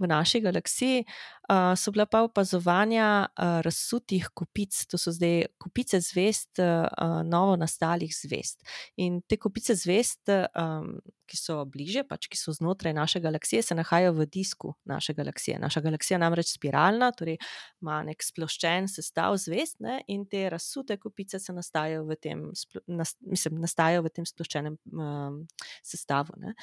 [0.00, 6.00] v naši galaksiji, uh, so bila pa opazovanja uh, razsutih kupic, to so zdaj kupice
[6.00, 8.64] zvest, uh, novo nastalih zvest.
[8.96, 10.96] In te kupice zvest, um,
[11.30, 15.60] ki so bliže, pač ki so znotraj naše galaksije, se nahajajo v disku naše galaksije.
[15.62, 17.38] Naša galaksija je namreč spiralna, torej
[17.82, 22.42] ima nek sploščen sestav zvest, ne, in te razsute kupice se nastajajo v tem,
[22.88, 25.38] nas, mislim, nastajajo v tem sploščenem um,
[25.86, 26.34] sestavu.
[26.42, 26.56] Ne.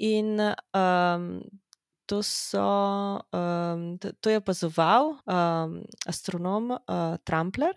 [0.00, 0.40] In
[0.74, 1.42] um,
[2.10, 7.76] to, so, um, to je opazoval um, astronom uh, Trumpler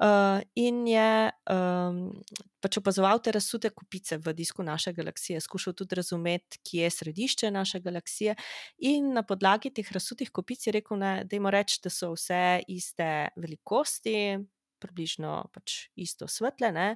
[0.00, 1.98] uh, in je um,
[2.64, 7.50] pač opazoval te razsute kupice v disku naše galaksije, skušal tudi razumeti, kje je središče
[7.52, 8.36] naše galaksije.
[8.88, 12.62] In na podlagi teh razsutih kupic je rekel, ne, da jim reč, da so vse
[12.72, 14.40] iste velikosti.
[14.76, 16.90] Približno pač isto svetle, ne?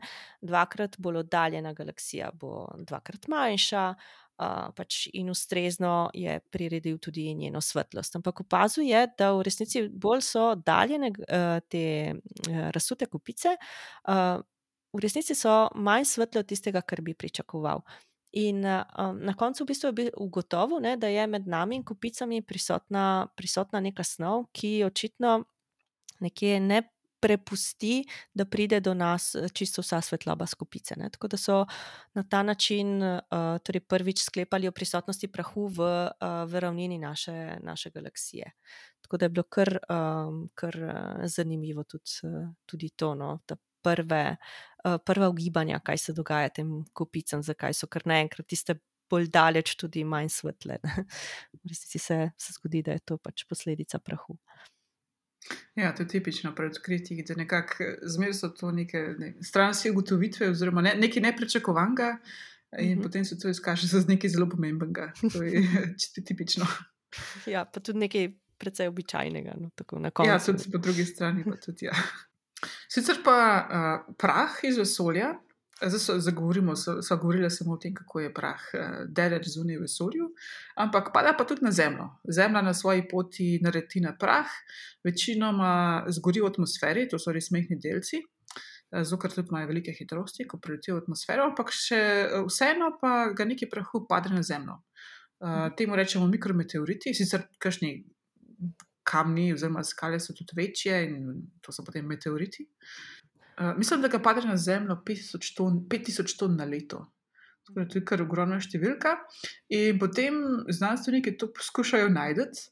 [0.44, 3.84] dvakrat bolj oddaljena galaksija bo dvakrat manjša,
[4.76, 8.16] pač in ustrezno je priredil tudi njeno svetlost.
[8.16, 13.56] Ampak opazuje, je, da v resnici bolj so daljene uh, te uh, razsute kupice,
[14.08, 14.40] uh,
[14.92, 17.84] v resnici so manj svetle od tistega, kar bi pričakoval.
[18.32, 18.82] In uh,
[19.18, 23.80] na koncu v bistvu je ugotovil, ne, da je med nami in kupicami prisotna, prisotna
[23.80, 25.42] neka snov, ki očitno
[26.20, 26.82] nekje ne
[27.20, 28.04] prepusti,
[28.34, 30.94] da pride do nas eh, čisto vsa svetloba skupice.
[30.96, 31.10] Ne?
[31.10, 31.66] Tako da so
[32.14, 33.20] na ta način uh,
[33.62, 38.52] torej prvič sklepali o prisotnosti prahu v, uh, v ravnini naše, naše galaksije.
[39.00, 40.76] Tako da je bilo kar, um, kar
[41.24, 42.10] zanimivo tudi,
[42.66, 43.38] tudi to, no?
[43.48, 44.36] da prve,
[44.84, 48.80] uh, prva ugibanja, kaj se dogaja tem kupicam, zakaj so kar naenkrat tiste.
[49.10, 50.76] Bolj daleč, tudi manj svetle.
[51.64, 54.36] V resnici se, se zgodi, da je to pač posledica prahu.
[55.74, 60.50] Ja, to je tipično pri odkritjih, da nekako zmeraj so to neke ne, stranske ugotovitve,
[60.50, 62.18] oziroma ne, nekaj neprečakovanega,
[62.78, 63.02] in mm -hmm.
[63.02, 65.12] potem se to izkaže za nekaj zelo pomembnega.
[65.32, 65.62] To je
[66.00, 66.66] čisto tipično.
[67.46, 69.54] Ja, pa tudi nekaj precej običajnega.
[69.58, 69.70] No,
[70.24, 71.44] ja, tudi po drugi strani.
[71.64, 71.92] Tudi, ja.
[72.88, 73.36] Sicer pa
[74.08, 75.34] uh, prah iz vesolja
[75.80, 79.78] Zdaj so zagovorili, so, so govorili samo o tem, kako je prah uh, deler zunaj
[79.78, 80.26] v vesolju,
[80.76, 82.08] ampak pada pa tudi na Zemljo.
[82.28, 84.50] Zemlja na svoji poti naredi na prah,
[85.04, 88.20] večinoma zgori v atmosferi, to so res mehki delci,
[88.90, 93.30] zato ker tudi imajo velike hitrosti, ko priletijo v atmosfero, ampak še uh, vseeno pa
[93.32, 94.82] ga nekaj prahu pade na Zemljo.
[95.40, 97.94] Uh, temu rečemo mikrometeoriti, sicer kašni
[99.10, 102.66] kamni oziroma skale so tudi večje in to so potem meteoriti.
[103.60, 107.04] Uh, mislim, da ga pade na zemljo 5000 ton, 5000 ton na leto.
[107.70, 109.12] To je kar ogromna številka.
[109.76, 110.40] In potem
[110.72, 112.64] znanstveniki to poskušajo najti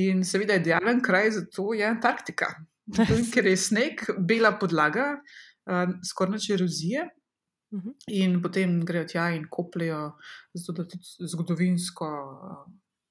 [0.00, 2.48] In seveda, idealen kraj za to je Antarktika,
[3.34, 5.18] ker je sneg, bela podlaga,
[5.68, 7.08] uh, skoraj neče erozije.
[7.72, 7.92] Mhm.
[8.12, 10.14] In potem grejo tja in kopljajo,
[10.54, 12.64] zato da tudi zgodovinsko uh,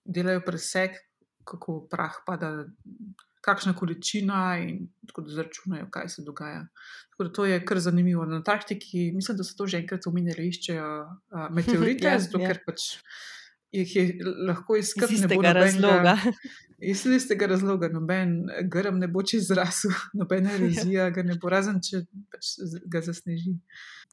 [0.05, 0.97] delajo preseg,
[1.45, 2.51] kako prah pada,
[3.41, 6.63] kakšna količina in tako da zračunajo, kaj se dogaja.
[7.09, 8.25] Tako da to je kar zanimivo.
[8.25, 12.47] Na Antarktiki, mislim, da so to že enkrat omenili, iščejo uh, meteorite, Ja, zato ja.
[12.47, 12.87] ker pač
[13.71, 14.03] jih je
[14.47, 15.13] lahko Iz iskati.
[15.15, 16.17] istega nobenega- razloga.
[16.81, 18.31] Iz istega razloga, noben
[18.65, 22.55] grm ne bo čez zrasel, nobena erozija ga ne bo, razen če pač
[22.89, 23.53] ga zasneži.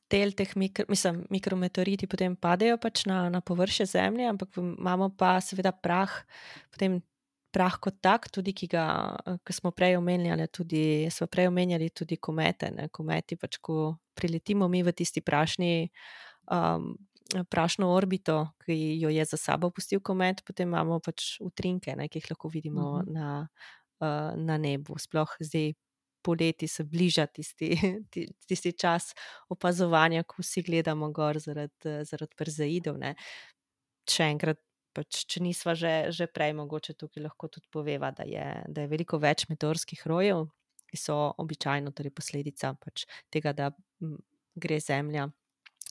[0.09, 5.35] Del teh mikro, mislim, mikrometeoriti potem padejo pač na, na površje Zemlje, ampak imamo pa
[5.41, 6.12] seveda prah,
[6.73, 7.01] potem
[7.52, 8.84] prah kot tak, tudi ki ga,
[9.44, 12.70] ki smo prej omenjali, tudi, smo prej omenjali tudi komete.
[12.74, 12.88] Ne?
[12.92, 15.90] Kometi pač, ko priletimo mi v tisti prašni.
[16.50, 16.96] Um,
[17.50, 22.22] Prašno orbito, ki jo je za sabo pustil komet, potem imamo pač utrinke, ne, ki
[22.22, 23.04] jih lahko vidimo Mhm.
[23.04, 23.12] -huh.
[23.12, 23.48] na,
[24.00, 24.96] uh, na nebu.
[24.98, 25.74] Sploh zdaj
[26.22, 27.68] poleti se bliža tisti,
[28.11, 29.12] ti- tisti čas
[29.48, 32.96] opazovanja, ko vsi gledamo gor zaradi, zaradi perzeidov.
[32.98, 33.14] Ne.
[34.08, 34.58] Še enkrat,
[34.98, 38.90] pač, če nisva že, že prej, mogoče tukaj lahko tudi poveva, da je, da je
[38.90, 40.48] veliko več meteorskih rojev,
[40.88, 43.70] ki so običajno torej posledica pač tega, da
[44.58, 45.28] gre Zemlja.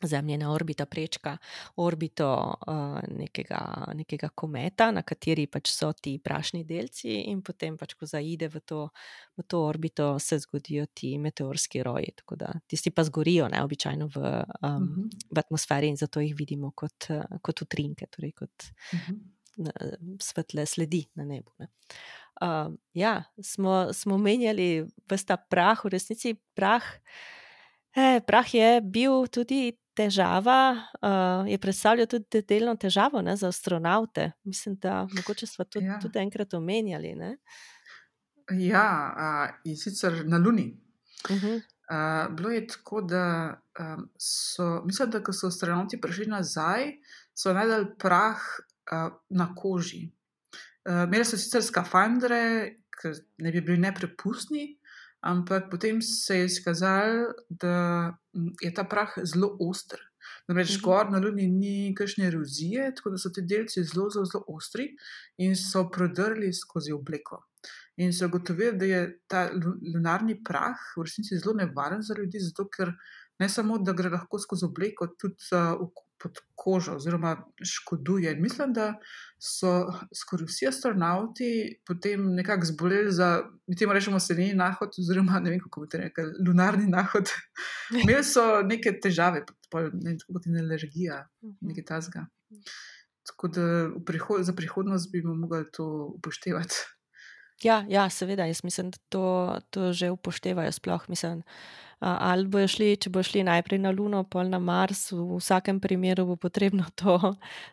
[0.03, 1.38] Zemljina orbita prečka
[1.75, 2.27] orbito
[2.67, 3.62] uh, nekega,
[3.97, 8.62] nekega kometa, na kateri pač so ti prašni delci, in potem, pač, ko zaide v
[8.62, 8.81] to,
[9.38, 12.12] v to orbito, se zgodijo ti meteorski roji.
[12.15, 14.21] Tako da tisti pa zgorijo, ne običajno v,
[14.62, 15.07] um, Mhm.
[15.33, 19.15] v atmosferi, in zato jih vidimo kot, uh, kot utrinke, torej kot Mhm.
[19.57, 19.71] na,
[20.21, 21.51] svetle sledi na nebu.
[21.60, 21.67] Ne.
[22.41, 26.86] Uh, ja, smo, smo menjali vsta prah, v resnici prah.
[27.95, 30.60] Eh, prah je bil tudi težava,
[31.01, 34.31] uh, je predstavljal tudi delno težavo ne, za astronaute.
[34.43, 35.99] Mislim, da mogoče smo to Ja.
[36.01, 37.15] tudi enkrat omenjali.
[37.15, 37.38] Ne?
[38.51, 40.69] Ja, a, in sicer na Luni.
[41.29, 41.62] Uh -huh.
[41.89, 46.91] A, bilo je tako, da um, so, mislim, da ko so astronauti prišli nazaj,
[47.33, 48.39] so najdel prah
[48.91, 50.10] a, na koži.
[50.86, 53.07] A, imeli so sicer skafandre, ki
[53.38, 54.76] ne bi bili neprepustni,
[55.21, 57.73] ampak potem se je izkazalo, da
[58.34, 59.99] mm, je ta prah zelo oster.
[60.47, 60.82] Namreč Mhm.
[60.84, 64.89] gor na Luni ni kakšne erozije, tako da so ti delci zelo, zelo, zelo ostri
[65.38, 67.43] in so prodrli skozi obleko.
[67.97, 72.39] In so ugotovili, da je ta lu- lunarni prah v resnici zelo nevaren za ljudi,
[72.39, 72.91] zato ker
[73.39, 75.80] ne samo, da gre lahko skozi obleko, tudi uh,
[76.21, 78.32] pod kožo, oziroma škoduje.
[78.34, 78.88] In mislim, da
[79.39, 81.49] so skoraj vsi astronauti
[81.88, 86.01] potem nekako zboleli za, mi temu rečemo, seneni nahod, oziroma ne vem, kako bi to
[86.01, 87.30] rekel, lunarni nahod.
[88.03, 91.23] Imeli so neke težave, pol, ne vem, tako kot je alergija,
[91.62, 92.27] nekaj tasga.
[93.27, 93.63] Tako da
[94.08, 96.86] prihod, za prihodnost bi mogli to upoštevati.
[97.63, 100.71] Ja, ja, seveda, jaz mislim, da to, to že upoštevajo.
[100.71, 101.41] Sploh, mislim,
[101.99, 106.27] ali bojo šli, če bo šli najprej na Luno, pol na Mars, v vsakem primeru
[106.29, 107.17] bo potrebno to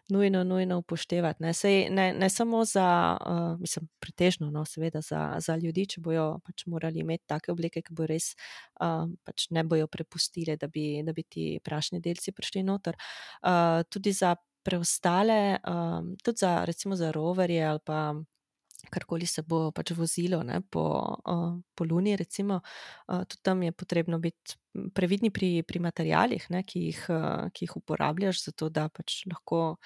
[0.08, 1.44] nujno, nujno upoštevati.
[1.44, 2.86] Ne, Sej, ne, ne samo za,
[3.20, 7.84] uh, mislim, pretežno, no, seveda za, za ljudi, če bojo pač morali imeti take obleke,
[7.84, 8.32] ki bo res
[8.80, 12.96] uh, pač ne bojo prepustile, da bi, da bi ti prašni delci prišli noter.
[13.44, 14.32] Uh, tudi za
[14.64, 18.14] preostale, um, tudi za recimo za roverje ali pa
[18.90, 20.84] karkoli se bo pač vozilo ne, po,
[21.26, 22.60] uh, po Luni, recimo,
[23.08, 24.56] uh, tudi tam je potrebno biti
[24.94, 29.76] previdni pri, pri materijalih, ne, ki, jih, uh, ki jih uporabljaš, zato da pač lahko.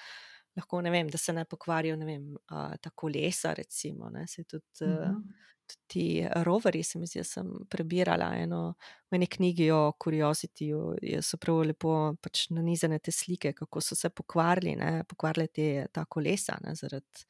[0.57, 3.53] Lahko, vem, da se ne pokvarijo ne vem, uh, ta kolesa.
[3.53, 5.23] Recimo, ne, se tudi, uh, Mhm.
[5.69, 6.05] tudi ti
[6.43, 8.73] roverji, se mi zdi, sem prebirala eno
[9.11, 10.79] v eni knjigi o Curiosityju,
[11.21, 11.91] so prav lepo
[12.21, 17.25] pač nanizane te slike, kako so se pokvarili, ne, pokvarile te, ta kolesa ne, zaradi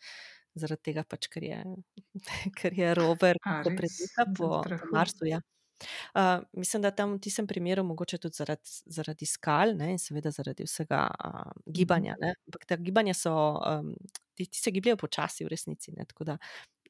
[0.62, 1.60] zaradi tega, pač, ker, je,
[2.60, 3.78] ker je rover A, ko res?
[3.78, 4.88] premika Zaradi po, po?
[4.92, 5.26] Marsu.
[5.30, 5.42] Ja.
[6.16, 10.32] Uh, mislim, da tam v tistem primeru mogoče tudi zaradi, zaradi skal ne, in seveda
[10.36, 12.16] zaradi vsega uh, gibanja.
[12.22, 12.34] Ne.
[12.50, 13.34] Ampak ta gibanja so,
[13.64, 13.94] um,
[14.36, 16.38] ti, ti se gibljajo počasi v resnici, ne, tako da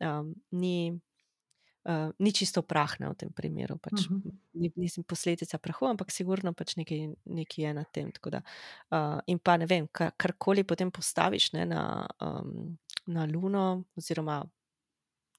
[0.01, 0.93] um, ni.
[1.87, 4.31] Uh, ni čisto prah ne, v tem primeru, pač Mhm.
[4.59, 8.11] ni, nisem posledica prahu, ampak sigurno pač nekaj, nekaj je na tem.
[8.29, 8.41] Da,
[8.91, 11.81] uh, in pa ne vem, kar, karkoli potem postaviš ne, na,
[12.21, 12.75] um,
[13.09, 14.43] na Luno, oziroma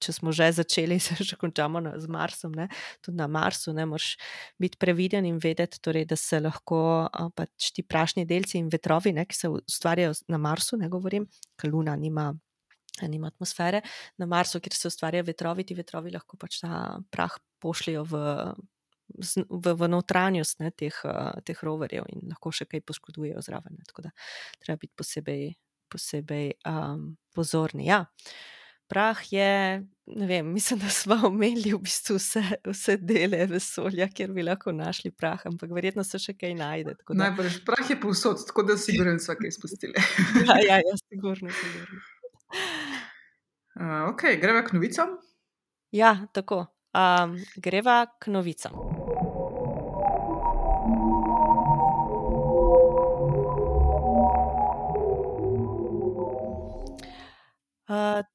[0.01, 2.69] če smo že začeli, se že končamo na, z Marsom, ne,
[3.05, 4.17] tudi na Marsu, ne moraš
[4.61, 9.13] biti previden in vedeti, torej, da se lahko a, pač ti prašni delci in vetrovi,
[9.17, 11.29] ne, ki se ustvarjajo na Marsu, ne govorim,
[11.61, 12.33] ker Luna nima.
[13.01, 13.79] Nima atmosfere
[14.21, 18.21] na Marsu, kjer se ustvarjajo vetrovi, ti vetrovi lahko pač ta prah pošljajo v,
[19.49, 23.79] v, v notranjost ne, teh, eh, teh roverjev in lahko še kaj poškodujejo zraven.
[23.79, 23.87] Ne.
[23.89, 24.13] Tako da
[24.61, 25.47] treba biti posebej,
[25.91, 27.89] posebej um, pozorni.
[27.91, 28.05] Ja.
[28.91, 34.33] prah je, ne vem, mislim, da smo omenili v bistvu vse, vse dele vesolja, kjer
[34.35, 36.97] bi lahko našli prah, ampak verjetno se še kaj najde.
[36.99, 37.19] Da...
[37.25, 39.95] Najbrž prah je povsod, tako da si grem vse kaj izpustili.
[40.49, 42.03] ja, ja, ja, sigurno, sigurno.
[43.81, 45.15] Uh, ok, greva k novicam.
[45.95, 46.67] Ja, tako.
[46.93, 48.75] Um, greva k novicam.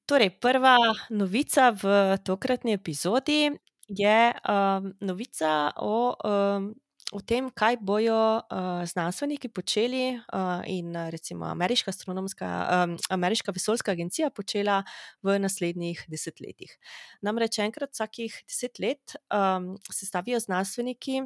[0.06, 0.78] Torej, prva
[1.10, 3.52] novica v tokratni epizodi
[3.88, 6.74] je um, novica o, um,
[7.14, 14.30] o tem, kaj bodo uh, znanstveniki počeli uh, in recimo Ameriška um, Ameriška vesoljska agencija
[14.30, 14.84] počela
[15.24, 16.76] v naslednjih desetletjih.
[17.22, 21.22] Namreč enkrat vsakih deset let um, sestavijo znanstveniki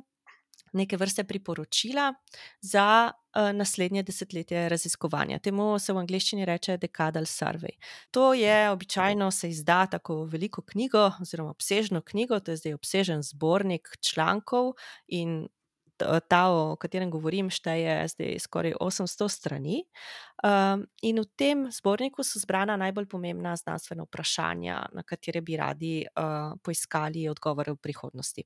[0.73, 2.13] neke vrste priporočila
[2.61, 5.39] za uh, naslednje desetletje raziskovanja.
[5.39, 7.75] Temu se v angleščini reče Decadal Survey.
[8.11, 13.23] To je običajno se izda tako veliko knjigo, oziroma obsežno knjigo, to je zdaj obsežen
[13.23, 14.73] zbornik člankov
[15.07, 15.47] in
[15.99, 19.83] ta, o katerem govorim, šteje zdaj skoraj 800 strani.
[20.39, 25.93] Um, in v tem zborniku so zbrana najbolj pomembna znanstvena vprašanja, na katere bi radi
[26.07, 28.45] uh, poiskali odgovore v prihodnosti.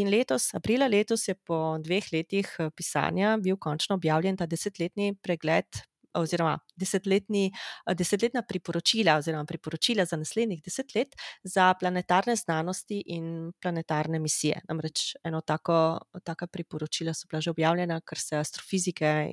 [0.00, 5.84] In letos, aprila letos, je po dveh letih pisanja bil končno objavljen ta desetletni pregled
[6.14, 7.50] oziroma desetletni,
[7.94, 14.60] desetletna priporočila, oziroma priporočila za naslednjih deset let za planetarne znanosti in planetarne misije.
[14.68, 19.30] Namreč eno tako, taka priporočila so bila že objavljena, kar se astrofizike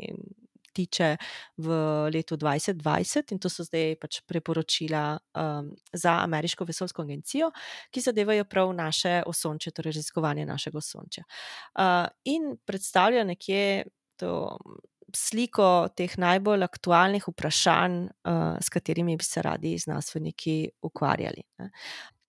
[0.78, 1.18] tiče
[1.58, 1.70] v
[2.14, 7.50] letu 2020, in to so zdaj pač priporočila um, za Ameriško vesoljsko agencijo,
[7.90, 11.26] ki zadevajo prav naše osončje, torej raziskovanje našega osončja.
[11.26, 14.58] Uh, in predstavljajo nekje to
[15.16, 21.44] sliko teh najbolj aktualnih vprašanj, uh, s katerimi bi se radi znanstveniki ukvarjali.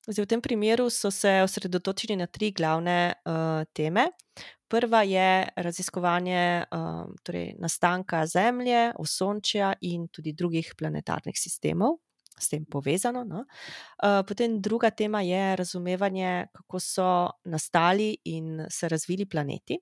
[0.09, 4.09] Zdaj, v tem primeru so se osredotočili na tri glavne uh, teme.
[4.69, 11.99] Prva je raziskovanje uh, torej nastanka Zemlje, osončja in tudi drugih planetarnih sistemov.
[12.39, 13.25] S tem povezano.
[13.27, 13.41] No?
[14.23, 17.09] Potem druga tema je razumevanje, kako so
[17.51, 19.81] nastali in se razvili planeti.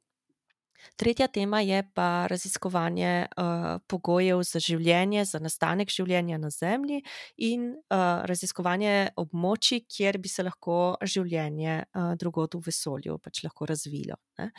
[0.96, 7.02] Tretja tema je pa raziskovanje uh, pogojev za življenje, za nastanek življenja na Zemlji
[7.36, 13.68] in uh, raziskovanje območij, kjer bi se lahko življenje uh, drugod v vesolju pač lahko
[13.72, 14.20] razvilo.
[14.38, 14.50] Ne.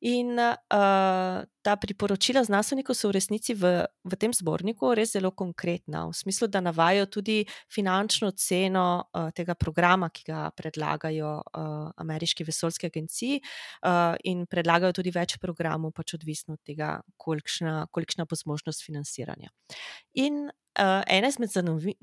[0.00, 6.06] In uh, ta priporočila znanstvenikov so v resnici v, v tem zborniku res zelo konkretna,
[6.06, 12.46] v smislu, da navajajo tudi finančno ceno uh, tega programa, ki ga predlagajo uh, ameriški
[12.46, 18.38] vesoljski agenciji, uh, in predlagajo tudi več programov, pač odvisno od tega, kolikšna, kolikšna bo
[18.38, 19.50] zmožnost financiranja.
[20.14, 21.50] In uh, ena izmed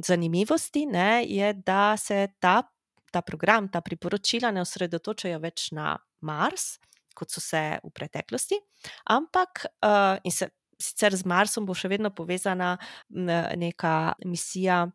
[0.03, 2.59] zanimivosti ne, je, da se ta,
[3.07, 6.75] ta program, ta priporočila ne osredotočajo več na Mars
[7.15, 8.59] kot so se v preteklosti,
[9.15, 10.49] ampak uh, in se,
[10.81, 12.75] sicer z Marsom bo še vedno povezana
[13.09, 13.95] neka
[14.27, 14.85] misija.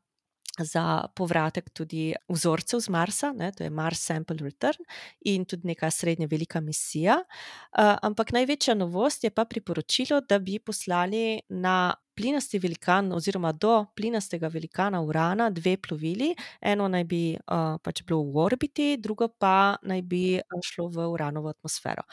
[0.60, 4.82] Za povratek tudi vzorcev z Marsa, ne, to je Mars Sample Return,
[5.30, 7.20] in tudi neka srednja velika misija.
[7.22, 13.86] Uh, ampak največja novost je pa priporočilo, da bi poslali na plinasti velikan, oziroma do
[13.96, 16.34] plinastega velikana Urana, dve plovili.
[16.60, 20.24] Eno naj bi uh, pač bilo v orbiti, drugo pa naj bi
[20.68, 22.04] šlo v Uranovo atmosfero.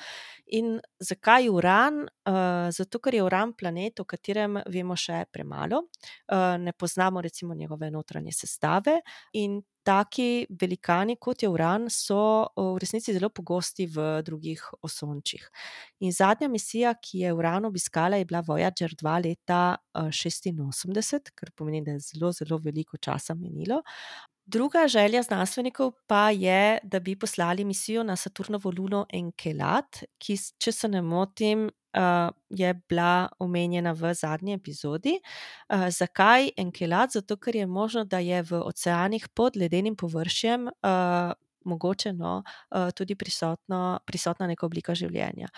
[0.55, 2.05] In zakaj Uran?
[2.27, 5.81] Uh, zato, ker je Uran planet, o katerem vemo še premalo,
[6.31, 9.01] uh, ne poznamo recimo njegove notranje sestave
[9.35, 15.45] in taki velikani, kot je Uran, so v resnici zelo pogosti v drugih osončjih.
[16.03, 19.61] In zadnja misija, ki je Uran obiskala, je bila Voyager 2 leta
[19.95, 23.79] 86, kar pomeni, da je zelo, zelo veliko časa minilo.
[24.47, 30.71] Druga želja znanstvenikov pa je, da bi poslali misijo na Saturnovo luno Enkelat, ki, če
[30.71, 31.69] se ne motim,
[32.49, 35.17] je bila omenjena v zadnji epizodi.
[35.89, 37.11] Zakaj Enkelat?
[37.11, 40.69] Zato, ker je možno, da je v oceanih pod ledenim površjem.
[41.68, 42.43] Uh, Mogoče no,
[42.95, 45.49] tudi prisotno, prisotna neka oblika življenja.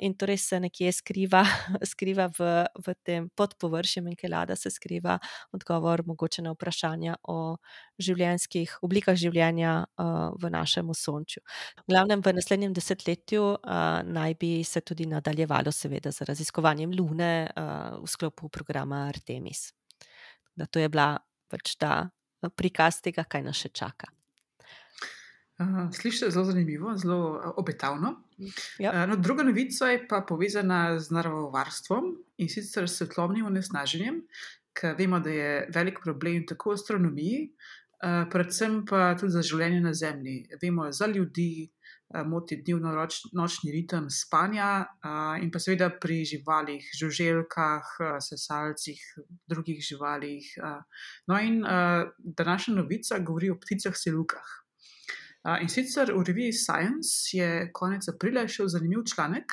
[0.00, 1.42] In torej se nekje skriva,
[1.92, 5.18] skriva v, v tem podpovršju Enkelada, se skriva
[5.52, 7.56] odgovor mogoče na vprašanja o
[8.02, 11.42] življenjskih oblikah življenja uh, v našem osončju.
[11.84, 17.32] V glavnem, v naslednjem desetletju uh, naj bi se tudi nadaljevalo, seveda, z raziskovanjem Lune
[17.46, 19.70] uh, v sklopu programa Artemis.
[20.56, 21.14] Da to je bila
[21.52, 22.06] pač ta
[22.56, 24.15] prikaz tega, kaj nas še čaka.
[25.92, 28.14] Slišiš se zelo zanimivo, zelo obetavno.
[28.78, 29.06] Ja.
[29.06, 34.20] No, druga novica je pa povezana z naravovarstvom in sicer s svetlobnim onesnaženjem,
[34.76, 37.38] ker vemo, da je velik problem tako v astronomiji,
[38.32, 40.42] predvsem pa tudi za življenje na Zemlji.
[40.60, 41.70] Vemo, za ljudi
[42.28, 44.84] moti dnevno-nočni ritem spanja
[45.40, 49.00] in pa seveda pri živalih, žuželkah, sesalcih,
[49.48, 50.52] drugih živalih.
[51.26, 51.64] No, in
[52.18, 54.65] današnja novica govori o pticah selukah.
[55.46, 59.52] In sicer v reviji Science je konec aprila šel zanimiv članek,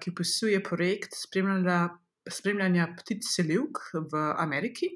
[0.00, 1.88] ki opisuje projekt spremljanja,
[2.28, 4.90] spremljanja ptic selivk v Ameriki.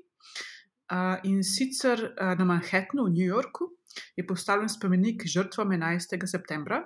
[1.25, 3.71] In sicer na Manhattnu v New Yorku
[4.17, 6.27] je postavljen spomenik žrtvam 11.
[6.29, 6.83] septembra,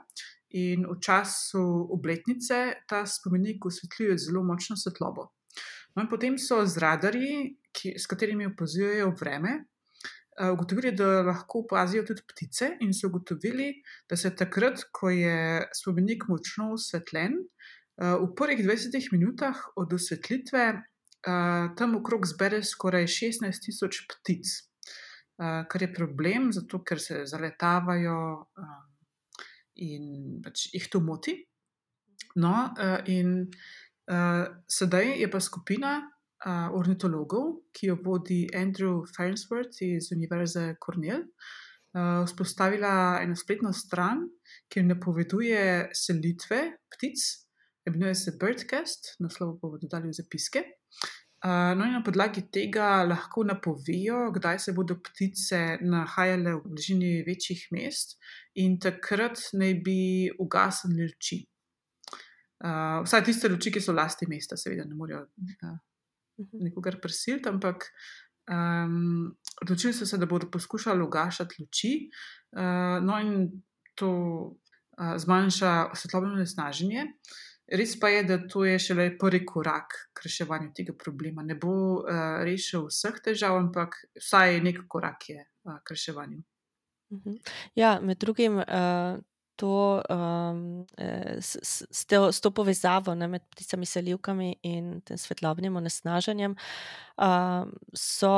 [0.55, 5.33] in v času obletnice ta spomenik osvetljuje zelo močno svetlobo.
[5.97, 9.65] No, potem so z radarji, ki, s katerimi opazujejo vreme,
[10.53, 13.73] ugotovili, da lahko opazijo tudi ptice, in so ugotovili,
[14.11, 17.39] da se takrat, ko je spomenik močno osvetljen,
[17.97, 20.67] v prvih 20 minutah od osvetlitve
[21.77, 24.53] tam okrog zbere skoraj 16 tisoč ptic
[25.37, 28.47] kar je problem, zato ker se zaletavajo
[29.85, 31.37] in pač jih to moti.
[32.41, 32.53] No,
[33.13, 33.47] in
[34.69, 35.99] sedaj je pa skupina
[36.47, 41.25] ornitologov, ki jo vodi Andrew Farnsworth iz Univerze Cornell,
[42.27, 44.27] vzpostavila eno spletno stran,
[44.69, 46.61] ki napoveduje selitve
[46.93, 47.23] ptic,
[47.87, 50.63] imenuje se Birdcast, naslov bomo dodali v zapiske.
[51.45, 57.67] no, in na podlagi tega lahko napovejo, kdaj se bodo ptice nahajale v bližini večjih
[57.73, 58.19] mest,
[58.55, 61.45] in takrat naj bi ugasnili luči.
[63.05, 65.27] vsaj tiste luči, ki so v lasti mesta, seveda ne morejo
[66.53, 67.91] nikogar prisiliti, ampak
[69.63, 72.11] odločili so se, da bodo poskušali ugašati luči.
[73.03, 73.63] no, in
[73.95, 74.11] to
[75.17, 77.07] zmanjša svetlobno onesnaženje.
[77.67, 81.43] Res pa je, da to je šele prvi korak k reševanju tega problema.
[81.43, 82.05] Ne bo
[82.47, 85.43] rešil vseh težav, ampak vsaj neki korak je
[85.83, 86.43] k reševanju.
[87.75, 88.63] Ja, med drugim
[89.57, 90.03] to
[91.41, 96.57] s, s, s to, s to povezavo, ne, med pticami selivkami in tem svetlobnim onesnaženjem
[97.97, 98.33] so,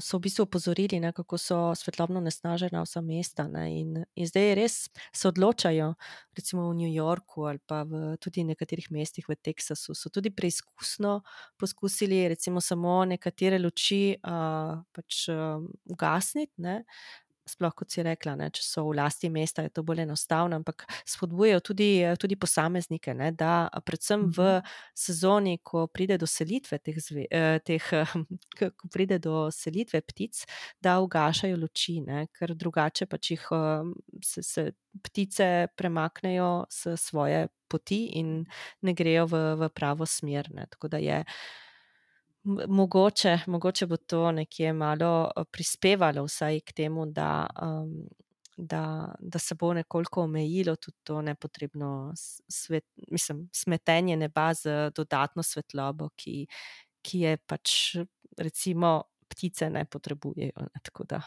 [0.00, 4.54] so v bistvu opozorili, ne, kako so svetlobno onesnažena vsa mesta, ne, in, in zdaj
[4.58, 4.76] res
[5.12, 5.92] se odločajo,
[6.36, 11.20] recimo v New Yorku ali pa v tudi nekaterih mestih v Teksasu, so tudi preizkusno
[11.58, 15.26] poskusili recimo samo nekatere luči pač
[15.90, 16.82] ugasniti, ne.
[17.46, 20.82] Sploh, kot si rekla, ne, če so v lasti mesta, je to bolj enostavno, ampak
[21.06, 24.48] spodbujajo tudi, tudi posameznike, ne, da predvsem v
[24.98, 26.98] sezoni, ko pride do selitve teh
[27.66, 27.86] teh,
[28.58, 30.42] ko pride do selitve ptic,
[30.82, 33.46] da ugašajo luči, ne, ker drugače pač jih
[34.24, 34.66] se, se
[35.06, 38.40] ptice premaknejo s svoje poti in
[38.82, 41.22] ne grejo v, v pravo smer, ne, tako da je
[42.68, 47.46] mogoče, mogoče bo to nekje malo prispevalo vsaj k temu, da
[48.56, 52.12] da, da se bo nekoliko omejilo tudi to nepotrebno
[53.10, 56.46] mislim, smetenje neba z dodatno svetlobo, ki,
[57.02, 57.70] ki je pač
[58.38, 61.20] recimo ptice ne potrebujejo, ne, tako da.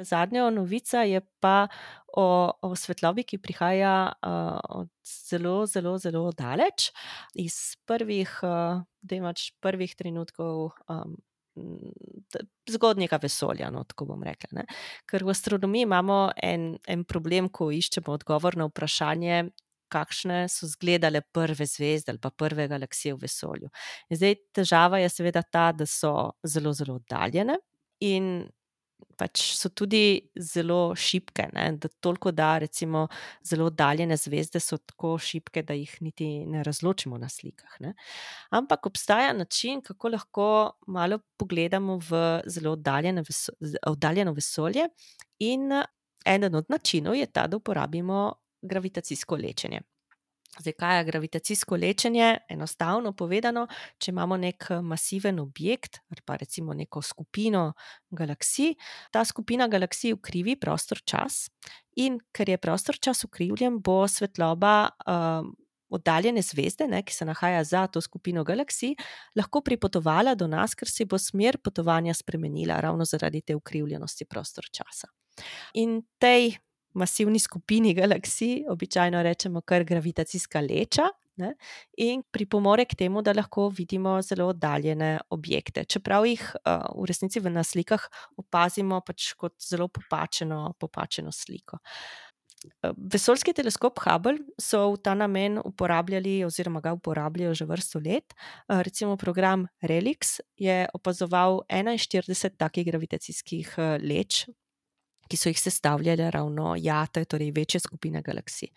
[0.00, 1.68] Zadnja novica je pa
[2.16, 4.12] o, o svetlobi, ki prihaja
[4.68, 6.90] od zelo, zelo, zelo daleč,
[7.34, 8.38] iz prvih,
[9.02, 10.72] dajmo reči prvih trenutkov
[12.70, 14.64] zgodnjega vesolja, no, tako bom rekla, ne.
[15.08, 19.42] Ker v astronomiji imamo en, en problem, ko iščemo odgovor na vprašanje,
[19.92, 23.68] kakšne so izgledale prve zvezde ali pa prve galaksije v vesolju.
[24.08, 27.58] In zdaj težava je seveda ta, da so zelo, zelo oddaljene
[28.00, 28.46] in
[29.18, 33.06] pač so tudi zelo šibke, ne, da toliko da recimo
[33.44, 37.94] zelo oddaljene zvezde so tako šibke, da jih niti ne razločimo na slikah, ne.
[38.50, 40.48] Ampak obstaja način, kako lahko
[40.86, 43.22] malo pogledamo v zelo oddaljene
[43.86, 44.88] oddaljeno vesolje,
[45.38, 45.70] in
[46.26, 49.80] eden od načinov je ta, da uporabimo gravitacijsko lečenje.
[50.58, 52.38] Zdaj, kaj je gravitacijsko lečenje?
[52.48, 53.66] Enostavno povedano,
[53.98, 57.72] če imamo neki masiven objekt ali pa recimo neko skupino
[58.10, 58.74] galaksij,
[59.10, 61.46] ta skupina galaksij ukrivi prostor-čas,
[61.96, 64.90] in ker je prostor-čas ukrivljen, bo svetloba
[65.92, 68.94] oddaljene zvezde, ne, ki se nahaja za to skupino galaksij,
[69.36, 75.08] lahko pripotovala do nas, ker se bo smer potovanja spremenila ravno zaradi te ukrivljenosti prostor-časa.
[75.80, 76.56] In tej
[76.94, 81.52] masivni skupini galaksij običajno rečemo kar gravitacijska leča, ne,
[81.96, 87.64] in pripomore k temu, da lahko vidimo zelo oddaljene objekte, čeprav jih v resnici na
[87.64, 88.04] slikah
[88.36, 91.78] opazimo pač kot zelo popačeno, popačeno sliko.
[93.12, 98.34] vesoljski teleskop Hubble so v ta namen uporabljali, oziroma ga uporabljajo že vrsto let.
[98.68, 104.46] Recimo program Relix je opazoval 41 takih gravitacijskih leč.
[105.28, 108.68] Ki so jih sestavljale ravno jate, torej večje skupine galaksij.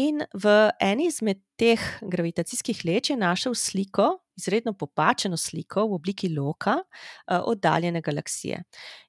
[0.00, 6.28] In v eni izmed teh gravitacijskih leč je našel sliko, izredno popačeno sliko v obliki
[6.34, 6.76] loka,
[7.26, 8.62] oddaljene galaksije.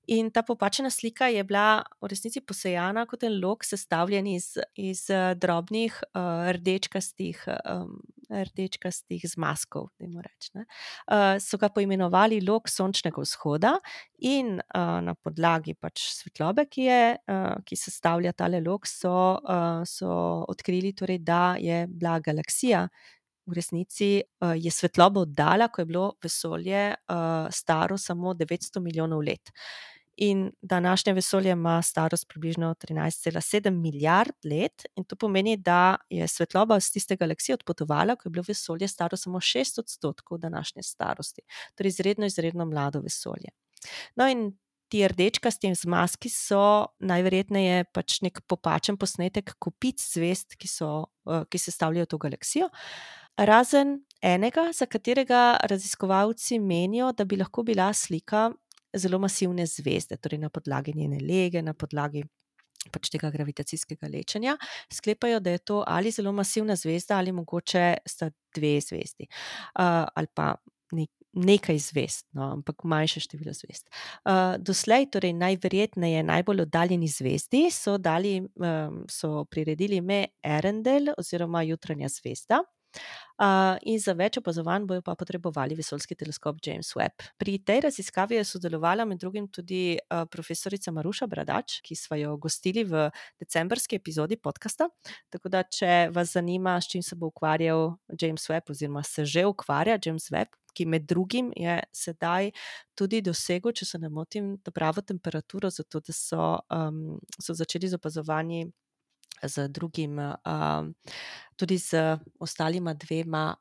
[0.08, 5.08] In ta popačena slika je bila v resnici posejana kot en lok, sestavljen iz, iz
[5.42, 5.98] drobnih,
[6.58, 7.42] rdečkastih,
[8.30, 10.68] rdečkastih zmazkov, dajmo reči, ne.
[11.42, 13.74] So ga poimenovali lok sončnega vzhoda
[14.22, 17.02] in, na podlagi pač svetlobe, ki je,
[17.66, 19.18] ki sestavlja tale lok, so,
[19.90, 20.14] so
[20.54, 22.86] odkrili torej, da je bila galaksija
[23.46, 26.96] v resnici, je svetlobo oddala, ko je bilo vesolje,
[27.52, 29.52] staro samo devetsto milijonov let.
[30.18, 35.98] In današnje vesolje ima starost približno trinajst cela sedem milijard let in to pomeni, da
[36.10, 40.84] je svetloba iz tiste galaksije odpotovala, ko je bilo vesolje staro samo šest odstotkov današnje
[40.84, 41.42] starosti.
[41.76, 43.52] Torej izredno, izredno mlado vesolje.
[44.16, 44.54] No, in
[44.88, 51.08] ti rdečkasti zmazki so najverjetneje pač neki popačen posnetek kopic zvezd, ki so,
[51.50, 52.70] ki sestavljajo to galaksijo.
[53.38, 58.52] Razen enega, za katerega raziskovalci menijo, da bi lahko bila slika
[58.96, 62.24] zelo masivne zvezde, torej na podlagi njene lege, na podlagi
[62.94, 64.58] pač tega gravitacijskega lečenja.
[64.94, 69.28] Sklepajo, da je to ali zelo masivna zvezda ali mogoče sta dve zvezdi.
[69.74, 70.56] ali pa
[71.36, 73.90] nekaj zvezd, no, ampak manjše število zvezd.
[74.60, 78.44] doslej torej najverjetneje najbolj oddaljeni zvezdi so dali,
[79.10, 82.64] so priredili ime Earendel oziroma Jutranja zvezda.
[83.84, 87.26] In za več opazovanj bojo pa potrebovali vesoljski teleskop James Webb.
[87.38, 89.98] Pri tej raziskavi je sodelovala med drugim tudi,
[90.32, 93.10] profesorica Maruša Bradač, ki sva jo gostili v
[93.42, 94.88] decembrski epizodi podcasta.
[95.30, 99.46] Tako da če vas zanima, s čim se bo ukvarjal James Webb oziroma se že
[99.46, 102.52] ukvarja James Webb, ki med drugim je sedaj
[102.96, 106.48] tudi dosegel, če se ne motim, pravo temperaturo, zato da so,
[107.40, 108.66] so začeli z opazovanji
[109.44, 110.20] z drugim,
[111.56, 113.56] tudi z ostalima dvema,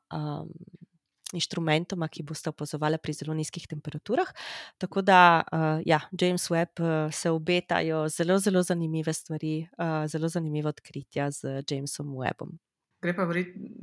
[1.35, 4.29] inštrumentoma, ki bosta opazovala pri zelo nizkih temperaturah.
[4.77, 5.43] Tako da,
[5.85, 6.79] ja, James Webb,
[7.11, 9.67] se obetajo zelo, zelo zanimive stvari,
[10.07, 12.55] zelo zanimiva odkritja z Jamesom Webbom.
[13.01, 13.25] Gre pa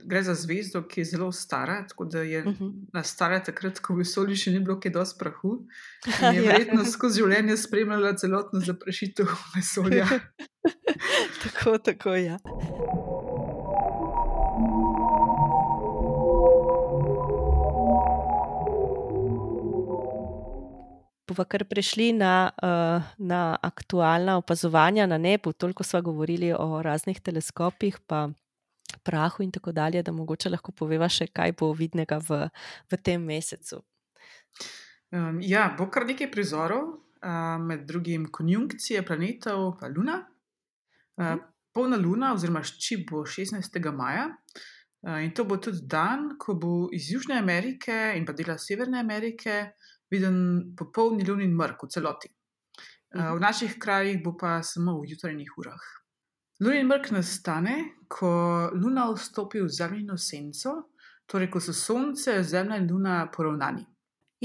[0.05, 2.45] gre za zvezdo, ki je zelo stara, tako da je
[2.95, 5.53] nastala takrat, ko v vesolju še ni bilo kaj dosti prahu.
[6.33, 10.09] In je verjetno skozi življenje spremljala celotno zaprašitev vesolja.
[11.43, 12.37] Tako, tako, ja.
[21.29, 22.53] Bova kar prešli na,
[23.19, 28.29] na aktualna opazovanja na nebu, toliko sva govorili o raznih teleskopih pa
[29.03, 32.49] prahu in tako dalje, da mogoče lahko poveva še, kaj bo vidnega v,
[32.91, 33.83] v tem mesecu.
[35.41, 36.99] ja, bo kar nekaj prizorov,
[37.63, 40.27] med drugim konjunkcije planetov pa Luna.
[41.73, 44.29] polna luna oziroma ščip bo šestnajstega maja.
[45.23, 49.75] in to bo tudi dan, ko bo iz Južne Amerike in pa dela Severne Amerike
[50.11, 52.29] viden popolni lunin mrk v celoti.
[53.15, 56.02] v naših krajih bo pa samo v jutranjih urah.
[56.63, 57.77] Lunin mrk nastane,
[58.09, 58.29] ko
[58.75, 60.75] luna vstopi v Zemljino senco,
[61.27, 63.83] torej ko so Sonce, Zemlja in Luna poravnani.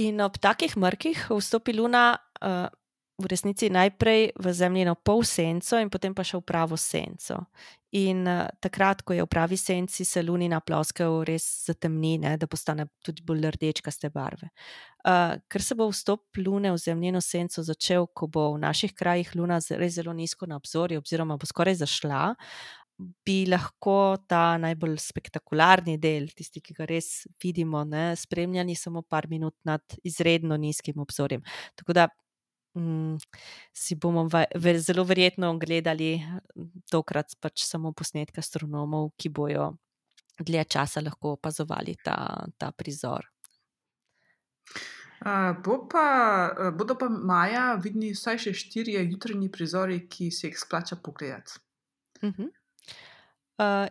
[0.02, 2.18] In ob takih mrkih vstopi luna,
[3.18, 7.48] v resnici najprej v Zemljino polsenco in potem pa še v pravo senco.
[7.98, 8.28] In,
[8.62, 13.24] takrat, ko je v pravi senci, se lunina ploskev res zatemni, ne, da postane tudi
[13.26, 14.52] bolj rdečkaste barve.
[15.48, 19.60] ker se bo vstop lune v Zemljino senco začel, ko bo v naših krajih luna
[19.80, 22.36] res zelo nizko na obzorju oziroma bo skoraj zašla,
[22.98, 29.30] bi lahko ta najbolj spektakularni del, tisti, ki ga res vidimo, ne, spremljali samo par
[29.30, 31.44] minut nad izredno nizkim obzorjem.
[31.78, 32.08] Tako da,
[33.74, 34.28] si bomo
[34.78, 36.22] zelo verjetno ogledali
[36.92, 39.72] tokrat pač samo posnetke astronomov, ki bojo
[40.40, 43.26] dlje časa lahko opazovali ta, ta prizor.
[45.66, 51.00] bo pa, bodo pa maja vidni vsaj še štirje jutranji prizori, ki se jih splača
[51.04, 51.58] pogledati.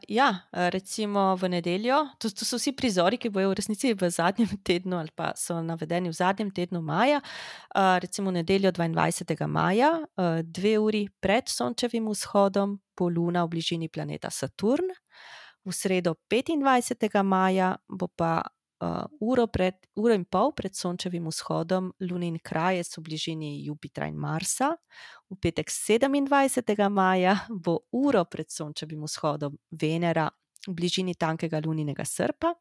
[0.08, 4.52] Ja, recimo v nedeljo, to, to so vsi prizori, ki bojo v resnici v zadnjem
[4.68, 7.20] tednu ali pa so navedeni v zadnjem tednu maja.
[7.74, 9.90] recimo v nedeljo, dvaindvajsetega maja,
[10.42, 14.86] dve uri pred Sončevim vzhodom, bo Luna v bližini planeta Saturn.
[15.66, 18.46] V sredo, petindvajsetega maja, bo pa
[18.80, 24.18] uh, uro, pred, uro in pol pred sončevim vzhodom Lunin krajec v bližini Jupitra in
[24.18, 24.76] Marsa.
[25.30, 26.88] V petek 27.
[26.90, 30.30] maja bo uro pred sončevim vzhodom Venera
[30.66, 32.54] v bližini tankega luninega srpa.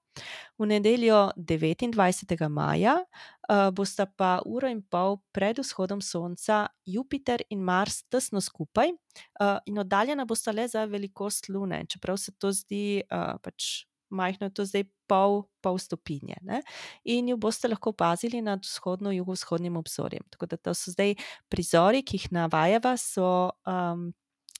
[0.58, 2.50] V nedeljo 29.
[2.50, 8.94] maja uh, bosta pa uro in pol pred vzhodom Sonca Jupiter in Mars tesno skupaj
[8.94, 13.86] uh, in oddaljena bosta le za velikost Lune, čeprav se to zdi uh, pač.
[14.10, 16.38] Majhno je to zdaj pol, pol stopinje.
[16.46, 16.62] Ne?
[17.12, 20.26] In jo boste lahko opazili nad vzhodno-jugovzhodnim obzorjem.
[20.30, 21.16] Tako da to so zdaj
[21.50, 24.12] prizori, ki jih navajava, so um,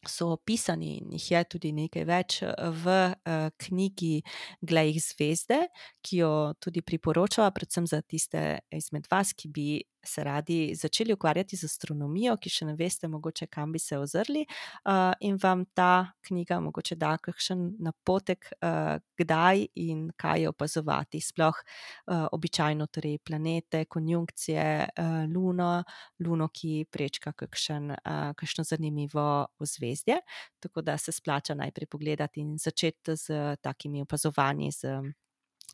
[0.10, 4.22] so opisani in jih je tudi nekaj več v uh, knjigi
[4.62, 5.66] Glej zvezde,
[6.06, 6.32] ki jo
[6.62, 8.44] tudi priporočam, predvsem za tiste
[8.74, 9.68] izmed vas, ki bi
[10.08, 14.46] se radi začeli ukvarjati z astronomijo, ki še ne veste, mogoče kam bi se ozrli,
[14.46, 21.22] uh, in vam ta knjiga mogoče da kakšen napotek, uh, kdaj in kaj opazovati.
[21.22, 25.84] Sploh uh, običajno, torej planete, konjunkcije, uh, luno,
[26.26, 30.22] luno, ki prečka kakšen, uh, kakšno zanimivo ozvezdje.
[30.60, 34.72] Tako da se splača najprej pogledati in začeti z takimi opazovanji.
[34.72, 35.00] Z,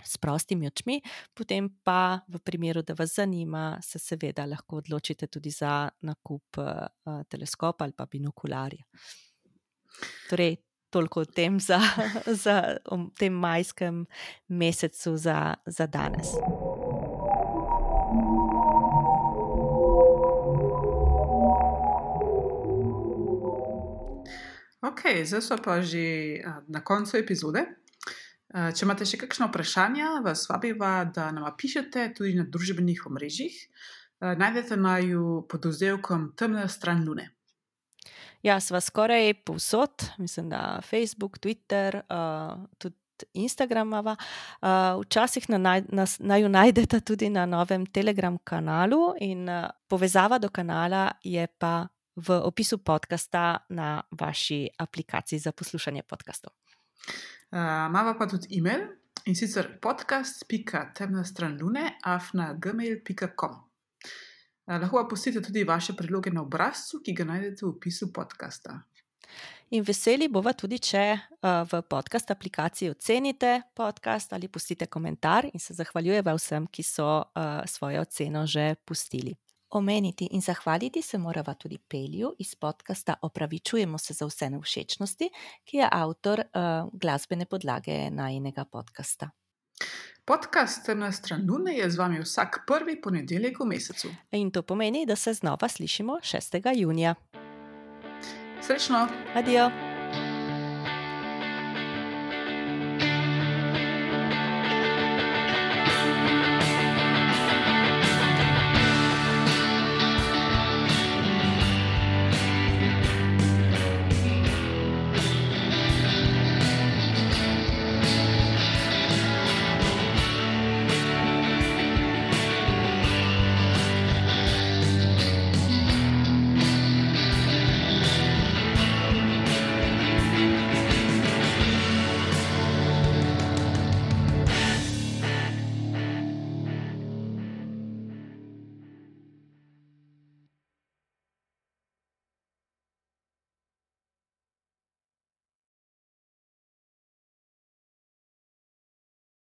[0.06, 1.02] s prostimi očmi,
[1.34, 7.22] potem pa, v primeru, da vas zanima, se seveda lahko odločite tudi za nakup uh,
[7.30, 8.84] teleskopa ali pa binokularja.
[10.30, 10.58] Torej,
[10.92, 11.80] toliko o tem, za,
[12.44, 14.06] za o tem majskem
[14.48, 16.36] mesecu za, za danes.
[24.82, 27.81] Ok, zdaj smo pa že na koncu epizode.
[28.52, 30.82] Eh, če imate še kakšno vprašanje, vas vabim,
[31.16, 33.56] da nam pišete tudi na družbenih omrežjih.
[33.56, 37.30] Eh, najdete naju pod oddelkom Temna stran Lune.
[38.44, 42.98] Ja, sva skoraj povsod, mislim, da Facebook, Twitter, uh, tudi
[43.38, 43.94] Instagram.
[43.94, 44.08] Uh,
[45.04, 50.50] včasih na naj, nas naj najdete tudi na novem Telegram kanalu, in uh, povezava do
[50.50, 51.86] kanala je pa
[52.18, 56.61] v opisu podcasta na vaši aplikaciji za poslušanje podcastov.
[57.52, 58.88] Imamo uh, pa tudi e-mail
[59.24, 63.54] in sicer podcast.temna stran lune, afna.gmail.com.
[64.66, 68.80] Uh, lahko pa pustite tudi vaše predloge na obrazcu, ki ga najdete v opisu podcasta.
[69.72, 75.60] In veseli bova tudi, če uh, v podcast aplikaciji ocenite podcast ali pustite komentar, in
[75.60, 79.36] se zahvaljujeva vsem, ki so uh, svojo oceno že pustili.
[79.72, 85.30] Omeniti in zahvaliti se morava tudi Pelju iz podcasta Opravičujemo se za vse nevšečnosti,
[85.64, 89.30] ki je avtor uh, glasbene podlage najnega podcasta.
[90.26, 94.12] Podcast na stran Lune je z vami vsak prvi ponedeljek v mesecu.
[94.32, 96.76] In to pomeni, da se znova slišimo 6.
[96.76, 97.16] junija.
[98.62, 99.08] Srečno!
[99.36, 99.91] Adijo!